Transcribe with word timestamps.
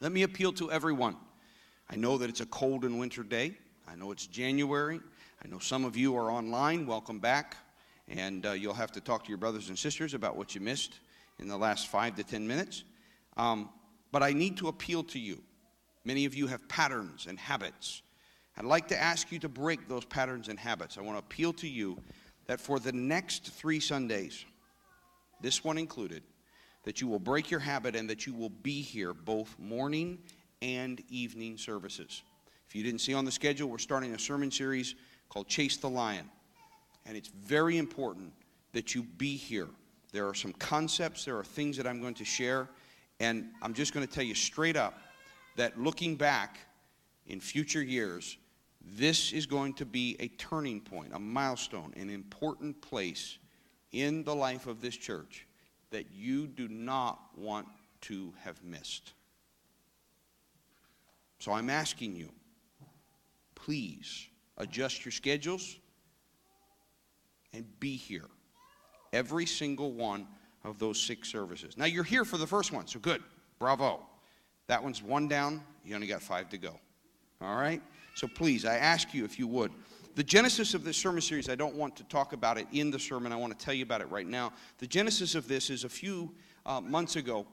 Let 0.00 0.12
me 0.12 0.22
appeal 0.22 0.52
to 0.52 0.70
everyone. 0.70 1.16
I 1.90 1.96
know 1.96 2.18
that 2.18 2.30
it's 2.30 2.40
a 2.40 2.46
cold 2.46 2.84
and 2.84 3.00
winter 3.00 3.24
day. 3.24 3.54
I 3.88 3.96
know 3.96 4.12
it's 4.12 4.28
January. 4.28 5.00
I 5.44 5.48
know 5.48 5.58
some 5.58 5.84
of 5.84 5.96
you 5.96 6.16
are 6.16 6.30
online. 6.30 6.86
Welcome 6.86 7.18
back. 7.18 7.56
And 8.06 8.46
uh, 8.46 8.52
you'll 8.52 8.74
have 8.74 8.92
to 8.92 9.00
talk 9.00 9.24
to 9.24 9.28
your 9.28 9.38
brothers 9.38 9.70
and 9.70 9.76
sisters 9.76 10.14
about 10.14 10.36
what 10.36 10.54
you 10.54 10.60
missed 10.60 11.00
in 11.40 11.48
the 11.48 11.56
last 11.56 11.88
five 11.88 12.14
to 12.14 12.22
ten 12.22 12.46
minutes. 12.46 12.84
Um, 13.36 13.70
but 14.12 14.22
I 14.22 14.32
need 14.32 14.56
to 14.58 14.68
appeal 14.68 15.02
to 15.02 15.18
you. 15.18 15.42
Many 16.04 16.26
of 16.26 16.34
you 16.34 16.46
have 16.46 16.68
patterns 16.68 17.26
and 17.26 17.36
habits. 17.36 18.02
I'd 18.56 18.64
like 18.64 18.86
to 18.88 18.96
ask 18.96 19.32
you 19.32 19.40
to 19.40 19.48
break 19.48 19.88
those 19.88 20.04
patterns 20.04 20.46
and 20.46 20.60
habits. 20.60 20.96
I 20.96 21.00
want 21.00 21.18
to 21.18 21.24
appeal 21.24 21.52
to 21.54 21.68
you 21.68 21.98
that 22.46 22.60
for 22.60 22.78
the 22.78 22.92
next 22.92 23.52
three 23.52 23.80
Sundays, 23.80 24.44
this 25.40 25.64
one 25.64 25.76
included, 25.76 26.22
that 26.88 27.02
you 27.02 27.06
will 27.06 27.18
break 27.18 27.50
your 27.50 27.60
habit 27.60 27.94
and 27.94 28.08
that 28.08 28.26
you 28.26 28.32
will 28.32 28.48
be 28.48 28.80
here 28.80 29.12
both 29.12 29.54
morning 29.58 30.18
and 30.62 31.02
evening 31.10 31.58
services. 31.58 32.22
If 32.66 32.74
you 32.74 32.82
didn't 32.82 33.02
see 33.02 33.12
on 33.12 33.26
the 33.26 33.30
schedule, 33.30 33.68
we're 33.68 33.76
starting 33.76 34.14
a 34.14 34.18
sermon 34.18 34.50
series 34.50 34.94
called 35.28 35.48
Chase 35.48 35.76
the 35.76 35.90
Lion. 35.90 36.30
And 37.04 37.14
it's 37.14 37.28
very 37.28 37.76
important 37.76 38.32
that 38.72 38.94
you 38.94 39.02
be 39.02 39.36
here. 39.36 39.68
There 40.12 40.26
are 40.26 40.32
some 40.32 40.54
concepts, 40.54 41.26
there 41.26 41.36
are 41.36 41.44
things 41.44 41.76
that 41.76 41.86
I'm 41.86 42.00
going 42.00 42.14
to 42.14 42.24
share, 42.24 42.70
and 43.20 43.50
I'm 43.60 43.74
just 43.74 43.92
going 43.92 44.06
to 44.06 44.10
tell 44.10 44.24
you 44.24 44.34
straight 44.34 44.78
up 44.78 44.98
that 45.56 45.78
looking 45.78 46.16
back 46.16 46.58
in 47.26 47.38
future 47.38 47.82
years, 47.82 48.38
this 48.80 49.34
is 49.34 49.44
going 49.44 49.74
to 49.74 49.84
be 49.84 50.16
a 50.20 50.28
turning 50.28 50.80
point, 50.80 51.12
a 51.12 51.18
milestone, 51.18 51.92
an 51.98 52.08
important 52.08 52.80
place 52.80 53.36
in 53.92 54.24
the 54.24 54.34
life 54.34 54.66
of 54.66 54.80
this 54.80 54.96
church 54.96 55.44
that 55.90 56.06
you 56.12 56.46
do 56.46 56.68
not 56.68 57.18
want 57.36 57.66
to 58.02 58.32
have 58.42 58.62
missed. 58.62 59.12
So 61.38 61.52
I'm 61.52 61.70
asking 61.70 62.16
you, 62.16 62.30
please 63.54 64.26
adjust 64.56 65.04
your 65.04 65.12
schedules 65.12 65.78
and 67.52 67.64
be 67.80 67.96
here. 67.96 68.26
Every 69.12 69.46
single 69.46 69.92
one 69.92 70.26
of 70.64 70.78
those 70.78 71.00
six 71.00 71.30
services. 71.30 71.76
Now 71.78 71.86
you're 71.86 72.04
here 72.04 72.24
for 72.24 72.36
the 72.36 72.46
first 72.46 72.72
one, 72.72 72.86
so 72.86 72.98
good. 72.98 73.22
Bravo. 73.58 74.04
That 74.66 74.82
one's 74.82 75.02
one 75.02 75.28
down. 75.28 75.62
You 75.84 75.94
only 75.94 76.06
got 76.06 76.22
five 76.22 76.50
to 76.50 76.58
go. 76.58 76.78
All 77.40 77.56
right? 77.56 77.80
So 78.14 78.28
please, 78.28 78.64
I 78.64 78.76
ask 78.76 79.14
you 79.14 79.24
if 79.24 79.38
you 79.38 79.46
would. 79.46 79.72
The 80.18 80.24
genesis 80.24 80.74
of 80.74 80.82
this 80.82 80.96
sermon 80.96 81.20
series, 81.20 81.48
I 81.48 81.54
don't 81.54 81.76
want 81.76 81.94
to 81.94 82.02
talk 82.02 82.32
about 82.32 82.58
it 82.58 82.66
in 82.72 82.90
the 82.90 82.98
sermon. 82.98 83.30
I 83.30 83.36
want 83.36 83.56
to 83.56 83.64
tell 83.64 83.72
you 83.72 83.84
about 83.84 84.00
it 84.00 84.10
right 84.10 84.26
now. 84.26 84.52
The 84.78 84.86
genesis 84.88 85.36
of 85.36 85.46
this 85.46 85.70
is 85.70 85.84
a 85.84 85.88
few 85.88 86.34
uh, 86.66 86.80
months 86.80 87.14
ago. 87.14 87.46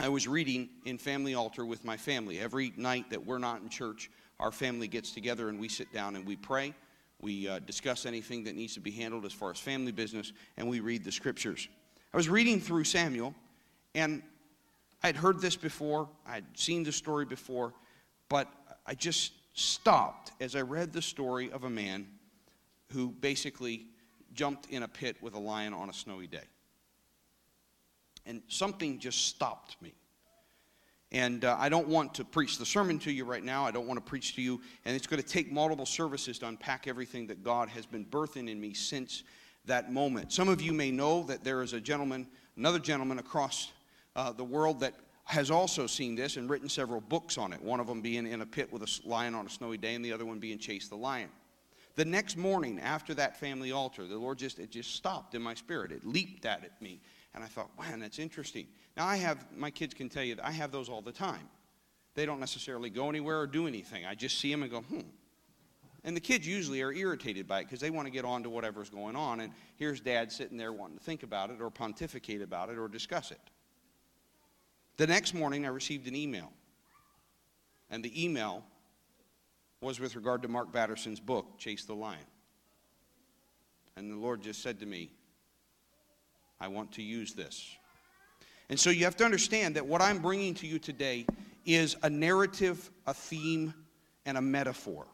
I 0.00 0.08
was 0.08 0.26
reading 0.26 0.70
in 0.86 0.96
Family 0.96 1.34
Altar 1.34 1.66
with 1.66 1.84
my 1.84 1.98
family. 1.98 2.40
Every 2.40 2.72
night 2.78 3.10
that 3.10 3.26
we're 3.26 3.36
not 3.36 3.60
in 3.60 3.68
church, 3.68 4.10
our 4.40 4.50
family 4.50 4.88
gets 4.88 5.10
together 5.10 5.50
and 5.50 5.60
we 5.60 5.68
sit 5.68 5.92
down 5.92 6.16
and 6.16 6.24
we 6.24 6.34
pray. 6.34 6.72
We 7.20 7.46
uh, 7.46 7.58
discuss 7.58 8.06
anything 8.06 8.44
that 8.44 8.56
needs 8.56 8.72
to 8.72 8.80
be 8.80 8.90
handled 8.90 9.26
as 9.26 9.34
far 9.34 9.50
as 9.50 9.58
family 9.58 9.92
business, 9.92 10.32
and 10.56 10.66
we 10.66 10.80
read 10.80 11.04
the 11.04 11.12
scriptures. 11.12 11.68
I 12.14 12.16
was 12.16 12.30
reading 12.30 12.58
through 12.58 12.84
Samuel, 12.84 13.34
and 13.94 14.22
I'd 15.02 15.16
heard 15.16 15.42
this 15.42 15.56
before, 15.56 16.08
I'd 16.26 16.46
seen 16.54 16.84
the 16.84 16.92
story 16.92 17.26
before, 17.26 17.74
but 18.30 18.50
I 18.86 18.94
just 18.94 19.32
stopped 19.56 20.32
as 20.40 20.54
I 20.54 20.60
read 20.60 20.92
the 20.92 21.02
story 21.02 21.50
of 21.50 21.64
a 21.64 21.70
man 21.70 22.06
who 22.92 23.10
basically 23.10 23.86
jumped 24.34 24.70
in 24.70 24.82
a 24.82 24.88
pit 24.88 25.16
with 25.20 25.34
a 25.34 25.38
lion 25.38 25.72
on 25.72 25.88
a 25.88 25.92
snowy 25.92 26.26
day. 26.26 26.44
And 28.26 28.42
something 28.48 28.98
just 28.98 29.26
stopped 29.26 29.80
me. 29.80 29.94
And 31.10 31.44
uh, 31.44 31.56
I 31.58 31.68
don't 31.68 31.88
want 31.88 32.14
to 32.14 32.24
preach 32.24 32.58
the 32.58 32.66
sermon 32.66 32.98
to 33.00 33.12
you 33.12 33.24
right 33.24 33.42
now. 33.42 33.64
I 33.64 33.70
don't 33.70 33.86
want 33.86 33.98
to 33.98 34.04
preach 34.04 34.34
to 34.34 34.42
you. 34.42 34.60
And 34.84 34.94
it's 34.94 35.06
going 35.06 35.22
to 35.22 35.28
take 35.28 35.50
multiple 35.50 35.86
services 35.86 36.38
to 36.40 36.48
unpack 36.48 36.86
everything 36.86 37.26
that 37.28 37.42
God 37.42 37.68
has 37.70 37.86
been 37.86 38.04
birthing 38.04 38.50
in 38.50 38.60
me 38.60 38.74
since 38.74 39.22
that 39.64 39.90
moment. 39.90 40.32
Some 40.32 40.48
of 40.48 40.60
you 40.60 40.72
may 40.72 40.90
know 40.90 41.22
that 41.24 41.44
there 41.44 41.62
is 41.62 41.72
a 41.72 41.80
gentleman, 41.80 42.26
another 42.56 42.78
gentleman 42.78 43.18
across 43.18 43.72
uh, 44.16 44.32
the 44.32 44.44
world 44.44 44.80
that 44.80 44.94
has 45.26 45.50
also 45.50 45.88
seen 45.88 46.14
this 46.14 46.36
and 46.36 46.48
written 46.48 46.68
several 46.68 47.00
books 47.00 47.36
on 47.36 47.52
it. 47.52 47.60
One 47.60 47.80
of 47.80 47.88
them 47.88 48.00
being 48.00 48.26
In 48.26 48.40
a 48.42 48.46
Pit 48.46 48.72
with 48.72 48.82
a 48.82 49.08
Lion 49.08 49.34
on 49.34 49.46
a 49.46 49.50
Snowy 49.50 49.76
Day, 49.76 49.96
and 49.96 50.04
the 50.04 50.12
other 50.12 50.24
one 50.24 50.38
being 50.38 50.56
Chase 50.56 50.88
the 50.88 50.96
Lion. 50.96 51.28
The 51.96 52.04
next 52.04 52.36
morning 52.36 52.78
after 52.78 53.12
that 53.14 53.36
family 53.36 53.72
altar, 53.72 54.06
the 54.06 54.16
Lord 54.16 54.38
just, 54.38 54.60
it 54.60 54.70
just 54.70 54.94
stopped 54.94 55.34
in 55.34 55.42
my 55.42 55.54
spirit. 55.54 55.90
It 55.90 56.06
leaped 56.06 56.46
at 56.46 56.80
me. 56.80 57.00
And 57.34 57.42
I 57.42 57.48
thought, 57.48 57.70
man, 57.78 57.98
that's 57.98 58.20
interesting. 58.20 58.68
Now, 58.96 59.04
I 59.06 59.16
have, 59.16 59.46
my 59.54 59.70
kids 59.70 59.94
can 59.94 60.08
tell 60.08 60.22
you, 60.22 60.36
that 60.36 60.46
I 60.46 60.52
have 60.52 60.70
those 60.70 60.88
all 60.88 61.02
the 61.02 61.12
time. 61.12 61.48
They 62.14 62.24
don't 62.24 62.40
necessarily 62.40 62.88
go 62.88 63.08
anywhere 63.08 63.40
or 63.40 63.46
do 63.46 63.66
anything. 63.66 64.06
I 64.06 64.14
just 64.14 64.38
see 64.38 64.50
them 64.50 64.62
and 64.62 64.70
go, 64.70 64.80
hmm. 64.82 65.00
And 66.04 66.16
the 66.16 66.20
kids 66.20 66.46
usually 66.46 66.82
are 66.82 66.92
irritated 66.92 67.48
by 67.48 67.60
it 67.60 67.64
because 67.64 67.80
they 67.80 67.90
want 67.90 68.06
to 68.06 68.12
get 68.12 68.24
on 68.24 68.44
to 68.44 68.50
whatever's 68.50 68.90
going 68.90 69.16
on. 69.16 69.40
And 69.40 69.52
here's 69.74 70.00
dad 70.00 70.30
sitting 70.30 70.56
there 70.56 70.72
wanting 70.72 70.98
to 70.98 71.04
think 71.04 71.24
about 71.24 71.50
it 71.50 71.60
or 71.60 71.68
pontificate 71.68 72.42
about 72.42 72.70
it 72.70 72.78
or 72.78 72.86
discuss 72.86 73.32
it. 73.32 73.40
The 74.96 75.06
next 75.06 75.34
morning, 75.34 75.66
I 75.66 75.68
received 75.68 76.08
an 76.08 76.16
email. 76.16 76.52
And 77.90 78.02
the 78.02 78.24
email 78.24 78.64
was 79.80 80.00
with 80.00 80.16
regard 80.16 80.42
to 80.42 80.48
Mark 80.48 80.72
Batterson's 80.72 81.20
book, 81.20 81.58
Chase 81.58 81.84
the 81.84 81.94
Lion. 81.94 82.18
And 83.96 84.10
the 84.10 84.16
Lord 84.16 84.42
just 84.42 84.62
said 84.62 84.80
to 84.80 84.86
me, 84.86 85.10
I 86.60 86.68
want 86.68 86.92
to 86.92 87.02
use 87.02 87.34
this. 87.34 87.76
And 88.68 88.80
so 88.80 88.90
you 88.90 89.04
have 89.04 89.16
to 89.18 89.24
understand 89.24 89.76
that 89.76 89.86
what 89.86 90.00
I'm 90.00 90.18
bringing 90.18 90.54
to 90.54 90.66
you 90.66 90.78
today 90.78 91.26
is 91.64 91.96
a 92.02 92.10
narrative, 92.10 92.90
a 93.06 93.14
theme, 93.14 93.74
and 94.24 94.36
a 94.38 94.40
metaphor. 94.40 95.06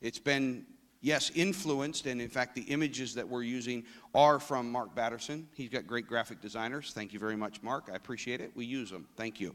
It's 0.00 0.18
been 0.18 0.64
yes, 1.00 1.30
influenced, 1.34 2.06
and 2.06 2.20
in 2.20 2.28
fact, 2.28 2.54
the 2.54 2.62
images 2.62 3.14
that 3.14 3.28
we're 3.28 3.42
using 3.42 3.84
are 4.14 4.38
from 4.38 4.70
Mark 4.70 4.94
Batterson. 4.94 5.46
He's 5.54 5.70
got 5.70 5.86
great 5.86 6.06
graphic 6.06 6.40
designers. 6.40 6.92
Thank 6.94 7.12
you 7.12 7.18
very 7.18 7.36
much, 7.36 7.62
Mark. 7.62 7.88
I 7.92 7.96
appreciate 7.96 8.40
it. 8.40 8.52
We 8.54 8.64
use 8.64 8.90
them. 8.90 9.06
Thank 9.16 9.40
you. 9.40 9.54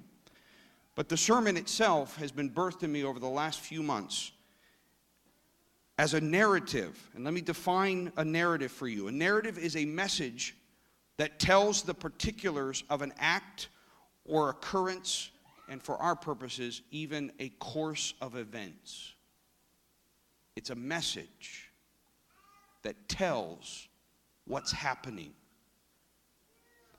But 0.95 1.09
the 1.09 1.17
sermon 1.17 1.57
itself 1.57 2.15
has 2.17 2.31
been 2.31 2.49
birthed 2.49 2.83
in 2.83 2.91
me 2.91 3.03
over 3.03 3.19
the 3.19 3.27
last 3.27 3.59
few 3.59 3.83
months 3.83 4.31
as 5.97 6.13
a 6.13 6.21
narrative. 6.21 7.09
And 7.15 7.23
let 7.23 7.33
me 7.33 7.41
define 7.41 8.11
a 8.17 8.23
narrative 8.23 8.71
for 8.71 8.87
you. 8.87 9.07
A 9.07 9.11
narrative 9.11 9.57
is 9.57 9.75
a 9.75 9.85
message 9.85 10.55
that 11.17 11.39
tells 11.39 11.83
the 11.83 11.93
particulars 11.93 12.83
of 12.89 13.01
an 13.01 13.13
act 13.17 13.69
or 14.25 14.49
occurrence, 14.49 15.31
and 15.69 15.81
for 15.81 15.97
our 15.97 16.15
purposes, 16.15 16.81
even 16.91 17.31
a 17.39 17.49
course 17.49 18.13
of 18.21 18.35
events. 18.35 19.14
It's 20.55 20.69
a 20.69 20.75
message 20.75 21.71
that 22.83 23.09
tells 23.09 23.87
what's 24.45 24.71
happening. 24.71 25.33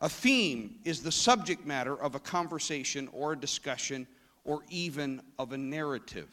A 0.01 0.09
theme 0.09 0.81
is 0.85 1.03
the 1.03 1.13
subject 1.13 1.65
matter 1.65 1.97
of 1.97 2.15
a 2.15 2.21
conversation 2.21 3.09
or 3.13 3.33
a 3.33 3.39
discussion 3.39 4.07
or 4.45 4.63
even 4.69 5.23
of 5.39 5.53
a 5.53 5.59
narrative. 5.59 6.29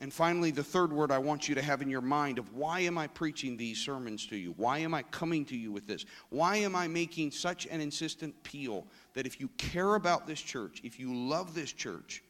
And 0.00 0.12
finally, 0.12 0.50
the 0.50 0.64
third 0.64 0.92
word 0.92 1.10
I 1.10 1.18
want 1.18 1.48
you 1.48 1.54
to 1.54 1.62
have 1.62 1.80
in 1.80 1.88
your 1.88 2.00
mind 2.00 2.38
of 2.38 2.52
why 2.52 2.80
am 2.80 2.98
I 2.98 3.06
preaching 3.06 3.56
these 3.56 3.78
sermons 3.78 4.26
to 4.26 4.36
you? 4.36 4.52
Why 4.56 4.78
am 4.78 4.92
I 4.92 5.02
coming 5.04 5.44
to 5.46 5.56
you 5.56 5.72
with 5.72 5.86
this? 5.86 6.04
Why 6.30 6.56
am 6.56 6.74
I 6.74 6.88
making 6.88 7.30
such 7.30 7.66
an 7.66 7.80
insistent 7.80 8.34
appeal 8.40 8.86
that 9.14 9.24
if 9.24 9.40
you 9.40 9.48
care 9.56 9.94
about 9.94 10.26
this 10.26 10.40
church, 10.40 10.80
if 10.84 10.98
you 10.98 11.14
love 11.14 11.54
this 11.54 11.72
church, 11.72 12.23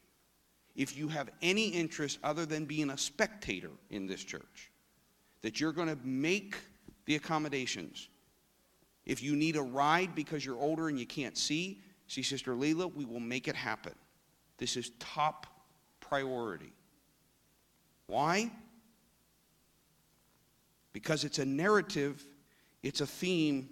if 0.77 0.97
you 0.97 1.09
have 1.09 1.31
any 1.41 1.69
interest 1.69 2.19
other 2.25 2.47
than 2.47 2.65
being 2.65 2.91
a 2.91 2.99
spectator 2.99 3.71
in 3.91 4.07
this 4.07 4.23
church, 4.23 4.71
that 5.43 5.61
you're 5.61 5.73
going 5.73 5.89
to 5.89 5.99
make 6.03 6.57
the 7.05 7.17
accommodations. 7.17 8.09
If 9.07 9.23
you 9.23 9.37
need 9.37 9.57
a 9.57 9.63
ride 9.63 10.15
because 10.15 10.45
you're 10.45 10.59
older 10.59 10.89
and 10.89 10.99
you 10.99 11.07
can't 11.07 11.37
see, 11.37 11.83
see 12.09 12.23
Sister 12.23 12.55
Leila, 12.55 12.89
we 12.89 13.05
will 13.05 13.21
make 13.21 13.47
it 13.47 13.55
happen. 13.55 13.95
This 14.59 14.77
is 14.77 14.91
top 14.99 15.47
priority. 16.01 16.73
Why? 18.07 18.51
Because 20.93 21.25
it's 21.25 21.39
a 21.39 21.45
narrative, 21.45 22.25
it's 22.83 23.01
a 23.01 23.07
theme, 23.07 23.69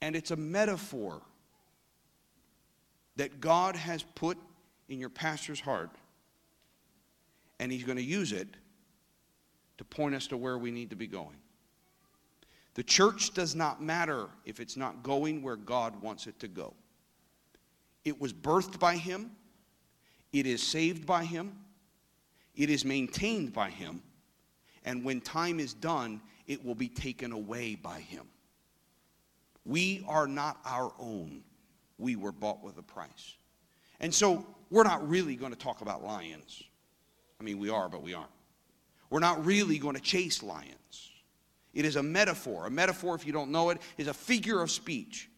and 0.00 0.16
it's 0.16 0.30
a 0.30 0.36
metaphor 0.36 1.20
that 3.16 3.40
God 3.40 3.76
has 3.76 4.02
put 4.14 4.38
in 4.88 4.98
your 4.98 5.10
pastor's 5.10 5.60
heart 5.60 5.90
and 7.60 7.70
He's 7.70 7.84
going 7.84 7.98
to 7.98 8.02
use 8.02 8.32
it 8.32 8.48
to 9.78 9.84
point 9.84 10.14
us 10.14 10.26
to 10.28 10.36
where 10.36 10.58
we 10.58 10.70
need 10.70 10.90
to 10.90 10.96
be 10.96 11.06
going. 11.06 11.36
The 12.74 12.82
church 12.82 13.34
does 13.34 13.54
not 13.54 13.82
matter 13.82 14.28
if 14.46 14.60
it's 14.60 14.76
not 14.76 15.02
going 15.02 15.42
where 15.42 15.56
God 15.56 16.00
wants 16.02 16.26
it 16.26 16.40
to 16.40 16.48
go. 16.48 16.74
It 18.04 18.18
was 18.18 18.32
birthed 18.32 18.80
by 18.80 18.96
Him, 18.96 19.30
it 20.32 20.46
is 20.46 20.66
saved 20.66 21.06
by 21.06 21.24
Him, 21.24 21.52
it 22.56 22.70
is 22.70 22.84
maintained 22.84 23.52
by 23.52 23.68
Him, 23.68 24.02
and 24.84 25.04
when 25.04 25.20
time 25.20 25.60
is 25.60 25.74
done, 25.74 26.20
it 26.46 26.64
will 26.64 26.74
be 26.74 26.88
taken 26.88 27.30
away 27.30 27.74
by 27.74 28.00
Him. 28.00 28.24
We 29.66 30.02
are 30.08 30.26
not 30.26 30.58
our 30.64 30.92
own, 30.98 31.42
we 31.98 32.16
were 32.16 32.32
bought 32.32 32.64
with 32.64 32.78
a 32.78 32.82
price. 32.82 33.36
And 34.00 34.14
so 34.14 34.46
we're 34.70 34.84
not 34.84 35.06
really 35.06 35.36
going 35.36 35.52
to 35.52 35.58
talk 35.58 35.82
about 35.82 36.02
lions. 36.02 36.64
I 37.40 37.42
mean, 37.42 37.58
we 37.58 37.70
are, 37.70 37.88
but 37.88 38.02
we 38.02 38.14
aren't. 38.14 38.30
We're 39.08 39.20
not 39.20 39.44
really 39.44 39.78
going 39.78 39.96
to 39.96 40.02
chase 40.02 40.42
lions. 40.42 41.10
It 41.72 41.84
is 41.84 41.96
a 41.96 42.02
metaphor. 42.02 42.66
A 42.66 42.70
metaphor, 42.70 43.14
if 43.14 43.26
you 43.26 43.32
don't 43.32 43.50
know 43.50 43.70
it, 43.70 43.78
is 43.96 44.06
a 44.06 44.14
figure 44.14 44.60
of 44.60 44.70
speech 44.70 45.28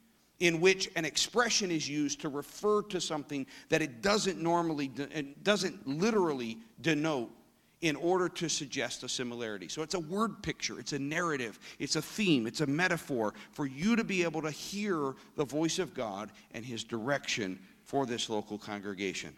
in 0.40 0.60
which 0.60 0.90
an 0.96 1.04
expression 1.04 1.70
is 1.70 1.88
used 1.88 2.20
to 2.20 2.28
refer 2.28 2.82
to 2.82 3.00
something 3.00 3.46
that 3.68 3.80
it 3.80 4.02
doesn't 4.02 4.42
normally, 4.42 4.90
it 4.96 5.44
doesn't 5.44 5.86
literally 5.86 6.58
denote 6.80 7.30
in 7.80 7.96
order 7.96 8.28
to 8.28 8.48
suggest 8.48 9.02
a 9.02 9.08
similarity. 9.08 9.68
So 9.68 9.82
it's 9.82 9.94
a 9.94 10.00
word 10.00 10.42
picture, 10.42 10.78
it's 10.78 10.92
a 10.92 10.98
narrative, 10.98 11.58
it's 11.78 11.96
a 11.96 12.02
theme, 12.02 12.46
it's 12.46 12.60
a 12.60 12.66
metaphor 12.66 13.34
for 13.50 13.66
you 13.66 13.96
to 13.96 14.04
be 14.04 14.22
able 14.22 14.42
to 14.42 14.50
hear 14.50 15.14
the 15.36 15.44
voice 15.44 15.78
of 15.78 15.94
God 15.94 16.30
and 16.52 16.64
His 16.64 16.84
direction 16.84 17.58
for 17.84 18.06
this 18.06 18.30
local 18.30 18.56
congregation. 18.56 19.34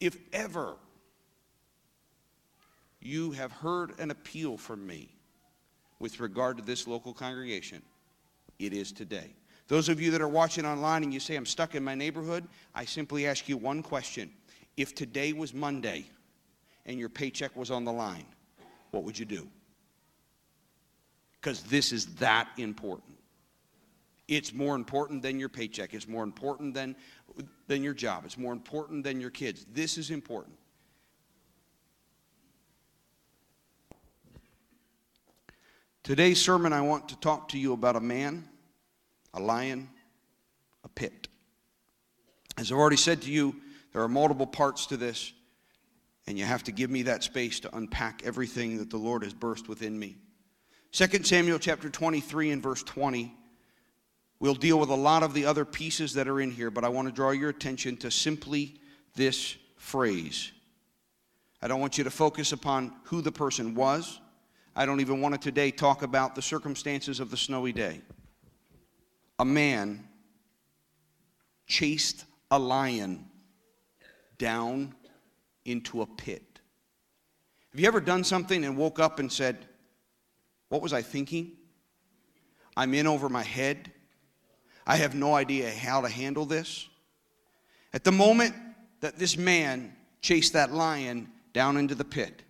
If 0.00 0.16
ever 0.32 0.76
you 3.04 3.32
have 3.32 3.52
heard 3.52 3.98
an 4.00 4.10
appeal 4.10 4.56
from 4.56 4.86
me 4.86 5.14
with 5.98 6.20
regard 6.20 6.56
to 6.56 6.62
this 6.62 6.86
local 6.86 7.12
congregation, 7.12 7.82
it 8.58 8.72
is 8.72 8.92
today. 8.92 9.34
Those 9.68 9.88
of 9.88 10.00
you 10.00 10.10
that 10.10 10.20
are 10.20 10.28
watching 10.28 10.66
online 10.66 11.02
and 11.02 11.12
you 11.12 11.20
say, 11.20 11.36
I'm 11.36 11.46
stuck 11.46 11.74
in 11.74 11.82
my 11.82 11.94
neighborhood, 11.94 12.46
I 12.74 12.84
simply 12.84 13.26
ask 13.26 13.48
you 13.48 13.56
one 13.56 13.82
question. 13.82 14.30
If 14.76 14.94
today 14.94 15.32
was 15.32 15.54
Monday 15.54 16.06
and 16.84 16.98
your 16.98 17.08
paycheck 17.08 17.56
was 17.56 17.70
on 17.70 17.84
the 17.84 17.92
line, 17.92 18.26
what 18.90 19.04
would 19.04 19.18
you 19.18 19.24
do? 19.24 19.48
Because 21.40 21.62
this 21.62 21.92
is 21.92 22.06
that 22.16 22.48
important. 22.58 23.16
It's 24.28 24.52
more 24.52 24.74
important 24.74 25.22
than 25.22 25.38
your 25.38 25.48
paycheck. 25.48 25.92
It's 25.92 26.08
more 26.08 26.22
important 26.22 26.74
than, 26.74 26.96
than 27.66 27.82
your 27.82 27.92
job. 27.92 28.24
It's 28.24 28.38
more 28.38 28.52
important 28.52 29.04
than 29.04 29.20
your 29.20 29.30
kids. 29.30 29.66
This 29.72 29.98
is 29.98 30.10
important. 30.10 30.56
Today's 36.04 36.38
sermon, 36.38 36.74
I 36.74 36.82
want 36.82 37.08
to 37.08 37.16
talk 37.16 37.48
to 37.48 37.58
you 37.58 37.72
about 37.72 37.96
a 37.96 38.00
man 38.00 38.46
a 39.32 39.40
lion, 39.40 39.88
a 40.84 40.88
pit. 40.88 41.28
As 42.58 42.70
I've 42.70 42.78
already 42.78 42.98
said 42.98 43.22
to 43.22 43.30
you, 43.30 43.56
there 43.92 44.02
are 44.02 44.08
multiple 44.08 44.46
parts 44.46 44.86
to 44.88 44.98
this, 44.98 45.32
and 46.26 46.38
you 46.38 46.44
have 46.44 46.62
to 46.64 46.72
give 46.72 46.90
me 46.90 47.04
that 47.04 47.24
space 47.24 47.58
to 47.60 47.74
unpack 47.74 48.20
everything 48.22 48.76
that 48.78 48.90
the 48.90 48.98
Lord 48.98 49.24
has 49.24 49.32
burst 49.32 49.66
within 49.66 49.98
me. 49.98 50.16
2 50.92 51.24
Samuel 51.24 51.58
chapter 51.58 51.88
23 51.88 52.50
and 52.50 52.62
verse 52.62 52.82
20. 52.82 53.34
We'll 54.40 54.54
deal 54.54 54.78
with 54.78 54.90
a 54.90 54.94
lot 54.94 55.22
of 55.22 55.32
the 55.32 55.46
other 55.46 55.64
pieces 55.64 56.12
that 56.14 56.28
are 56.28 56.38
in 56.38 56.50
here, 56.50 56.70
but 56.70 56.84
I 56.84 56.90
want 56.90 57.08
to 57.08 57.14
draw 57.14 57.30
your 57.30 57.48
attention 57.48 57.96
to 57.98 58.10
simply 58.10 58.74
this 59.16 59.56
phrase. 59.78 60.52
I 61.62 61.66
don't 61.66 61.80
want 61.80 61.96
you 61.96 62.04
to 62.04 62.10
focus 62.10 62.52
upon 62.52 62.92
who 63.04 63.22
the 63.22 63.32
person 63.32 63.74
was. 63.74 64.20
I 64.76 64.86
don't 64.86 65.00
even 65.00 65.20
want 65.20 65.34
to 65.34 65.40
today 65.40 65.70
talk 65.70 66.02
about 66.02 66.34
the 66.34 66.42
circumstances 66.42 67.20
of 67.20 67.30
the 67.30 67.36
snowy 67.36 67.72
day 67.72 68.00
a 69.38 69.44
man 69.44 70.08
chased 71.66 72.24
a 72.50 72.58
lion 72.58 73.26
down 74.38 74.94
into 75.64 76.02
a 76.02 76.06
pit. 76.06 76.60
Have 77.72 77.80
you 77.80 77.88
ever 77.88 78.00
done 78.00 78.22
something 78.22 78.64
and 78.64 78.76
woke 78.76 79.00
up 79.00 79.18
and 79.18 79.32
said, 79.32 79.66
What 80.68 80.82
was 80.82 80.92
I 80.92 81.02
thinking? 81.02 81.52
I'm 82.76 82.94
in 82.94 83.08
over 83.08 83.28
my 83.28 83.42
head. 83.42 83.90
I 84.86 84.96
have 84.96 85.14
no 85.14 85.34
idea 85.34 85.70
how 85.72 86.00
to 86.00 86.08
handle 86.08 86.44
this. 86.44 86.88
At 87.92 88.04
the 88.04 88.12
moment 88.12 88.54
that 89.00 89.18
this 89.18 89.36
man 89.36 89.96
chased 90.20 90.52
that 90.52 90.72
lion 90.72 91.28
down 91.52 91.76
into 91.76 91.96
the 91.96 92.04
pit, 92.04 92.43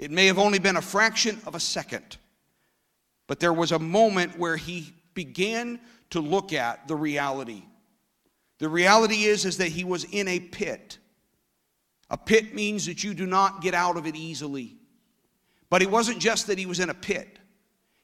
it 0.00 0.10
may 0.10 0.26
have 0.28 0.38
only 0.38 0.58
been 0.58 0.78
a 0.78 0.82
fraction 0.82 1.38
of 1.44 1.54
a 1.54 1.60
second, 1.60 2.16
but 3.26 3.38
there 3.38 3.52
was 3.52 3.70
a 3.70 3.78
moment 3.78 4.38
where 4.38 4.56
he 4.56 4.94
began 5.12 5.78
to 6.08 6.20
look 6.20 6.54
at 6.54 6.88
the 6.88 6.96
reality. 6.96 7.64
The 8.60 8.70
reality 8.70 9.24
is, 9.24 9.44
is 9.44 9.58
that 9.58 9.68
he 9.68 9.84
was 9.84 10.04
in 10.04 10.26
a 10.26 10.40
pit. 10.40 10.96
A 12.08 12.16
pit 12.16 12.54
means 12.54 12.86
that 12.86 13.04
you 13.04 13.12
do 13.12 13.26
not 13.26 13.60
get 13.60 13.74
out 13.74 13.98
of 13.98 14.06
it 14.06 14.16
easily. 14.16 14.78
But 15.68 15.82
it 15.82 15.90
wasn't 15.90 16.18
just 16.18 16.46
that 16.46 16.58
he 16.58 16.64
was 16.64 16.80
in 16.80 16.88
a 16.88 16.94
pit, 16.94 17.38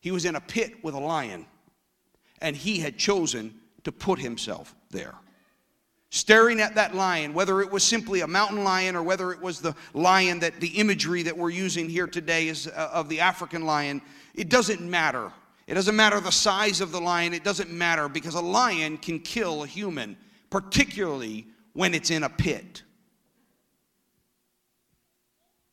he 0.00 0.10
was 0.10 0.26
in 0.26 0.36
a 0.36 0.40
pit 0.40 0.84
with 0.84 0.94
a 0.94 1.00
lion, 1.00 1.46
and 2.42 2.54
he 2.54 2.78
had 2.78 2.98
chosen 2.98 3.54
to 3.84 3.90
put 3.90 4.18
himself 4.18 4.74
there. 4.90 5.14
Staring 6.10 6.60
at 6.60 6.74
that 6.76 6.94
lion, 6.94 7.34
whether 7.34 7.60
it 7.60 7.70
was 7.70 7.82
simply 7.82 8.20
a 8.20 8.26
mountain 8.26 8.62
lion 8.64 8.94
or 8.94 9.02
whether 9.02 9.32
it 9.32 9.40
was 9.40 9.60
the 9.60 9.74
lion 9.92 10.38
that 10.40 10.60
the 10.60 10.68
imagery 10.68 11.22
that 11.22 11.36
we're 11.36 11.50
using 11.50 11.88
here 11.88 12.06
today 12.06 12.48
is 12.48 12.68
uh, 12.68 12.90
of 12.92 13.08
the 13.08 13.20
African 13.20 13.64
lion, 13.64 14.00
it 14.34 14.48
doesn't 14.48 14.80
matter. 14.80 15.32
It 15.66 15.74
doesn't 15.74 15.96
matter 15.96 16.20
the 16.20 16.30
size 16.30 16.80
of 16.80 16.92
the 16.92 17.00
lion, 17.00 17.34
it 17.34 17.42
doesn't 17.42 17.70
matter 17.70 18.08
because 18.08 18.34
a 18.34 18.40
lion 18.40 18.98
can 18.98 19.18
kill 19.18 19.64
a 19.64 19.66
human, 19.66 20.16
particularly 20.48 21.48
when 21.72 21.92
it's 21.92 22.10
in 22.10 22.22
a 22.22 22.28
pit. 22.28 22.82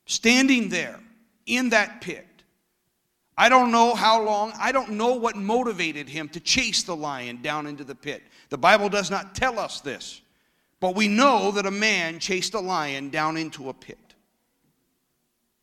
Standing 0.06 0.68
there 0.68 0.98
in 1.46 1.70
that 1.70 2.00
pit, 2.00 2.26
I 3.36 3.48
don't 3.48 3.72
know 3.72 3.94
how 3.94 4.22
long, 4.22 4.52
I 4.58 4.72
don't 4.72 4.90
know 4.90 5.14
what 5.14 5.36
motivated 5.36 6.08
him 6.08 6.28
to 6.30 6.40
chase 6.40 6.82
the 6.82 6.94
lion 6.94 7.40
down 7.42 7.66
into 7.66 7.84
the 7.84 7.94
pit. 7.94 8.22
The 8.48 8.58
Bible 8.58 8.88
does 8.88 9.10
not 9.10 9.34
tell 9.34 9.58
us 9.58 9.80
this, 9.80 10.20
but 10.84 10.94
we 10.94 11.08
know 11.08 11.50
that 11.50 11.64
a 11.64 11.70
man 11.70 12.18
chased 12.18 12.52
a 12.52 12.60
lion 12.60 13.08
down 13.08 13.38
into 13.38 13.70
a 13.70 13.72
pit. 13.72 13.96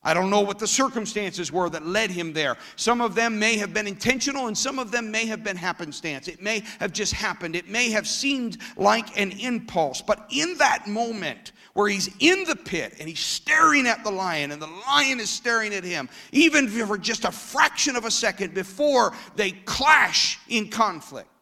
I 0.02 0.16
don't 0.16 0.32
know 0.32 0.42
what 0.42 0.58
the 0.58 0.66
circumstances 0.66 1.52
were 1.52 1.70
that 1.70 1.86
led 1.86 2.10
him 2.10 2.34
there. 2.34 2.58
Some 2.76 3.02
of 3.02 3.14
them 3.14 3.38
may 3.38 3.58
have 3.58 3.72
been 3.72 3.86
intentional 3.86 4.48
and 4.48 4.58
some 4.58 4.80
of 4.80 4.90
them 4.90 5.12
may 5.12 5.28
have 5.28 5.44
been 5.44 5.58
happenstance. 5.58 6.28
It 6.28 6.42
may 6.42 6.64
have 6.80 6.92
just 6.92 7.14
happened. 7.14 7.56
It 7.56 7.70
may 7.70 7.92
have 7.92 8.08
seemed 8.08 8.58
like 8.78 9.16
an 9.16 9.32
impulse. 9.34 10.02
But 10.02 10.26
in 10.32 10.58
that 10.58 10.88
moment 10.88 11.52
where 11.74 11.88
he's 11.88 12.10
in 12.18 12.44
the 12.46 12.56
pit 12.56 12.96
and 13.00 13.08
he's 13.08 13.20
staring 13.20 13.86
at 13.86 14.04
the 14.04 14.10
lion 14.10 14.52
and 14.52 14.60
the 14.60 14.74
lion 14.88 15.20
is 15.20 15.30
staring 15.30 15.72
at 15.76 15.84
him, 15.84 16.10
even 16.32 16.68
for 16.68 16.98
just 16.98 17.26
a 17.26 17.32
fraction 17.32 17.96
of 17.96 18.06
a 18.06 18.12
second 18.12 18.56
before 18.56 19.14
they 19.36 19.52
clash 19.52 20.40
in 20.50 20.68
conflict, 20.68 21.41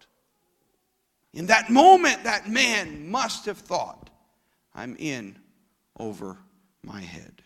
in 1.34 1.46
that 1.48 1.70
moment, 1.70 2.24
that 2.24 2.50
man 2.50 3.10
must 3.10 3.46
have 3.46 3.58
thought, 3.58 4.10
I'm 4.74 4.96
in 4.98 5.38
over 6.00 6.38
my 6.84 7.02
head. 7.02 7.42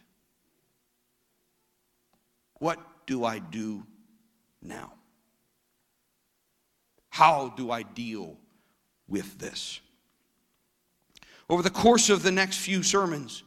What 2.59 2.79
do 3.05 3.25
I 3.25 3.39
do 3.39 3.85
now? 4.61 4.93
How 7.09 7.49
do 7.49 7.71
I 7.71 7.83
deal 7.83 8.37
with 9.07 9.37
this? 9.37 9.81
Over 11.49 11.61
the 11.61 11.69
course 11.69 12.09
of 12.09 12.23
the 12.23 12.31
next 12.31 12.57
few 12.57 12.83
sermons, 12.83 13.43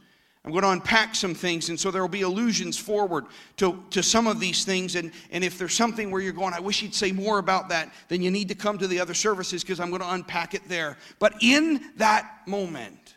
I'm 0.47 0.53
going 0.53 0.63
to 0.63 0.69
unpack 0.69 1.13
some 1.13 1.33
things, 1.33 1.67
and 1.67 1.77
so 1.77 1.91
there 1.91 2.01
will 2.01 2.07
be 2.07 2.21
allusions 2.21 2.77
forward 2.77 3.25
to, 3.57 3.83
to 3.89 4.01
some 4.01 4.27
of 4.27 4.39
these 4.39 4.63
things. 4.63 4.95
And, 4.95 5.11
and 5.29 5.43
if 5.43 5.57
there's 5.57 5.73
something 5.73 6.09
where 6.09 6.21
you're 6.21 6.31
going, 6.31 6.53
I 6.53 6.61
wish 6.61 6.81
you'd 6.81 6.95
say 6.95 7.11
more 7.11 7.39
about 7.39 7.67
that, 7.67 7.93
then 8.07 8.21
you 8.21 8.31
need 8.31 8.47
to 8.47 8.55
come 8.55 8.77
to 8.77 8.87
the 8.87 8.97
other 9.01 9.13
services 9.13 9.61
because 9.61 9.81
I'm 9.81 9.89
going 9.89 10.03
to 10.03 10.13
unpack 10.13 10.53
it 10.53 10.61
there. 10.69 10.95
But 11.19 11.33
in 11.41 11.81
that 11.97 12.47
moment, 12.47 13.15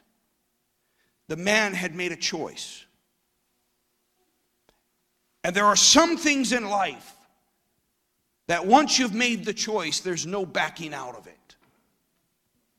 the 1.29 1.37
man 1.37 1.73
had 1.73 1.95
made 1.95 2.11
a 2.11 2.17
choice. 2.17 2.85
And 5.45 5.55
there 5.55 5.67
are 5.67 5.77
some 5.77 6.17
things 6.17 6.53
in 6.53 6.65
life 6.65 7.15
that 8.49 8.67
once 8.67 8.99
you've 8.99 9.15
made 9.15 9.45
the 9.45 9.55
choice, 9.55 10.01
there's 10.01 10.27
no 10.27 10.45
backing 10.45 10.93
out 10.93 11.15
of 11.15 11.29
it. 11.29 11.39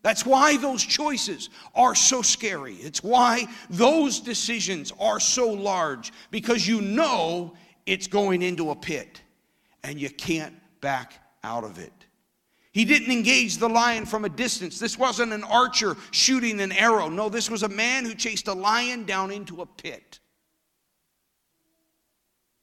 That's 0.04 0.26
why 0.26 0.58
those 0.58 0.84
choices 0.84 1.50
are 1.76 1.94
so 1.94 2.22
scary. 2.22 2.76
It's 2.76 3.04
why 3.04 3.46
those 3.70 4.20
decisions 4.20 4.92
are 5.00 5.20
so 5.20 5.50
large 5.50 6.12
because 6.32 6.68
you 6.68 6.82
know 6.82 7.54
it's 7.86 8.08
going 8.08 8.42
into 8.42 8.72
a 8.72 8.76
pit 8.76 9.22
and 9.84 10.00
you 10.00 10.10
can't 10.10 10.56
back 10.82 11.14
out 11.44 11.64
of 11.64 11.78
it. 11.78 11.94
He 12.72 12.86
didn't 12.86 13.12
engage 13.12 13.58
the 13.58 13.68
lion 13.68 14.06
from 14.06 14.26
a 14.26 14.30
distance. 14.30 14.80
This 14.80 14.98
wasn't 14.98 15.34
an 15.34 15.44
archer 15.44 15.98
shooting 16.12 16.62
an 16.62 16.72
arrow. 16.72 17.10
No, 17.10 17.28
this 17.30 17.50
was 17.50 17.64
a 17.64 17.70
man 17.70 18.06
who 18.06 18.16
chased 18.16 18.48
a 18.48 18.54
lion 18.54 19.06
down 19.06 19.30
into 19.30 19.62
a 19.62 19.66
pit. 19.66 20.20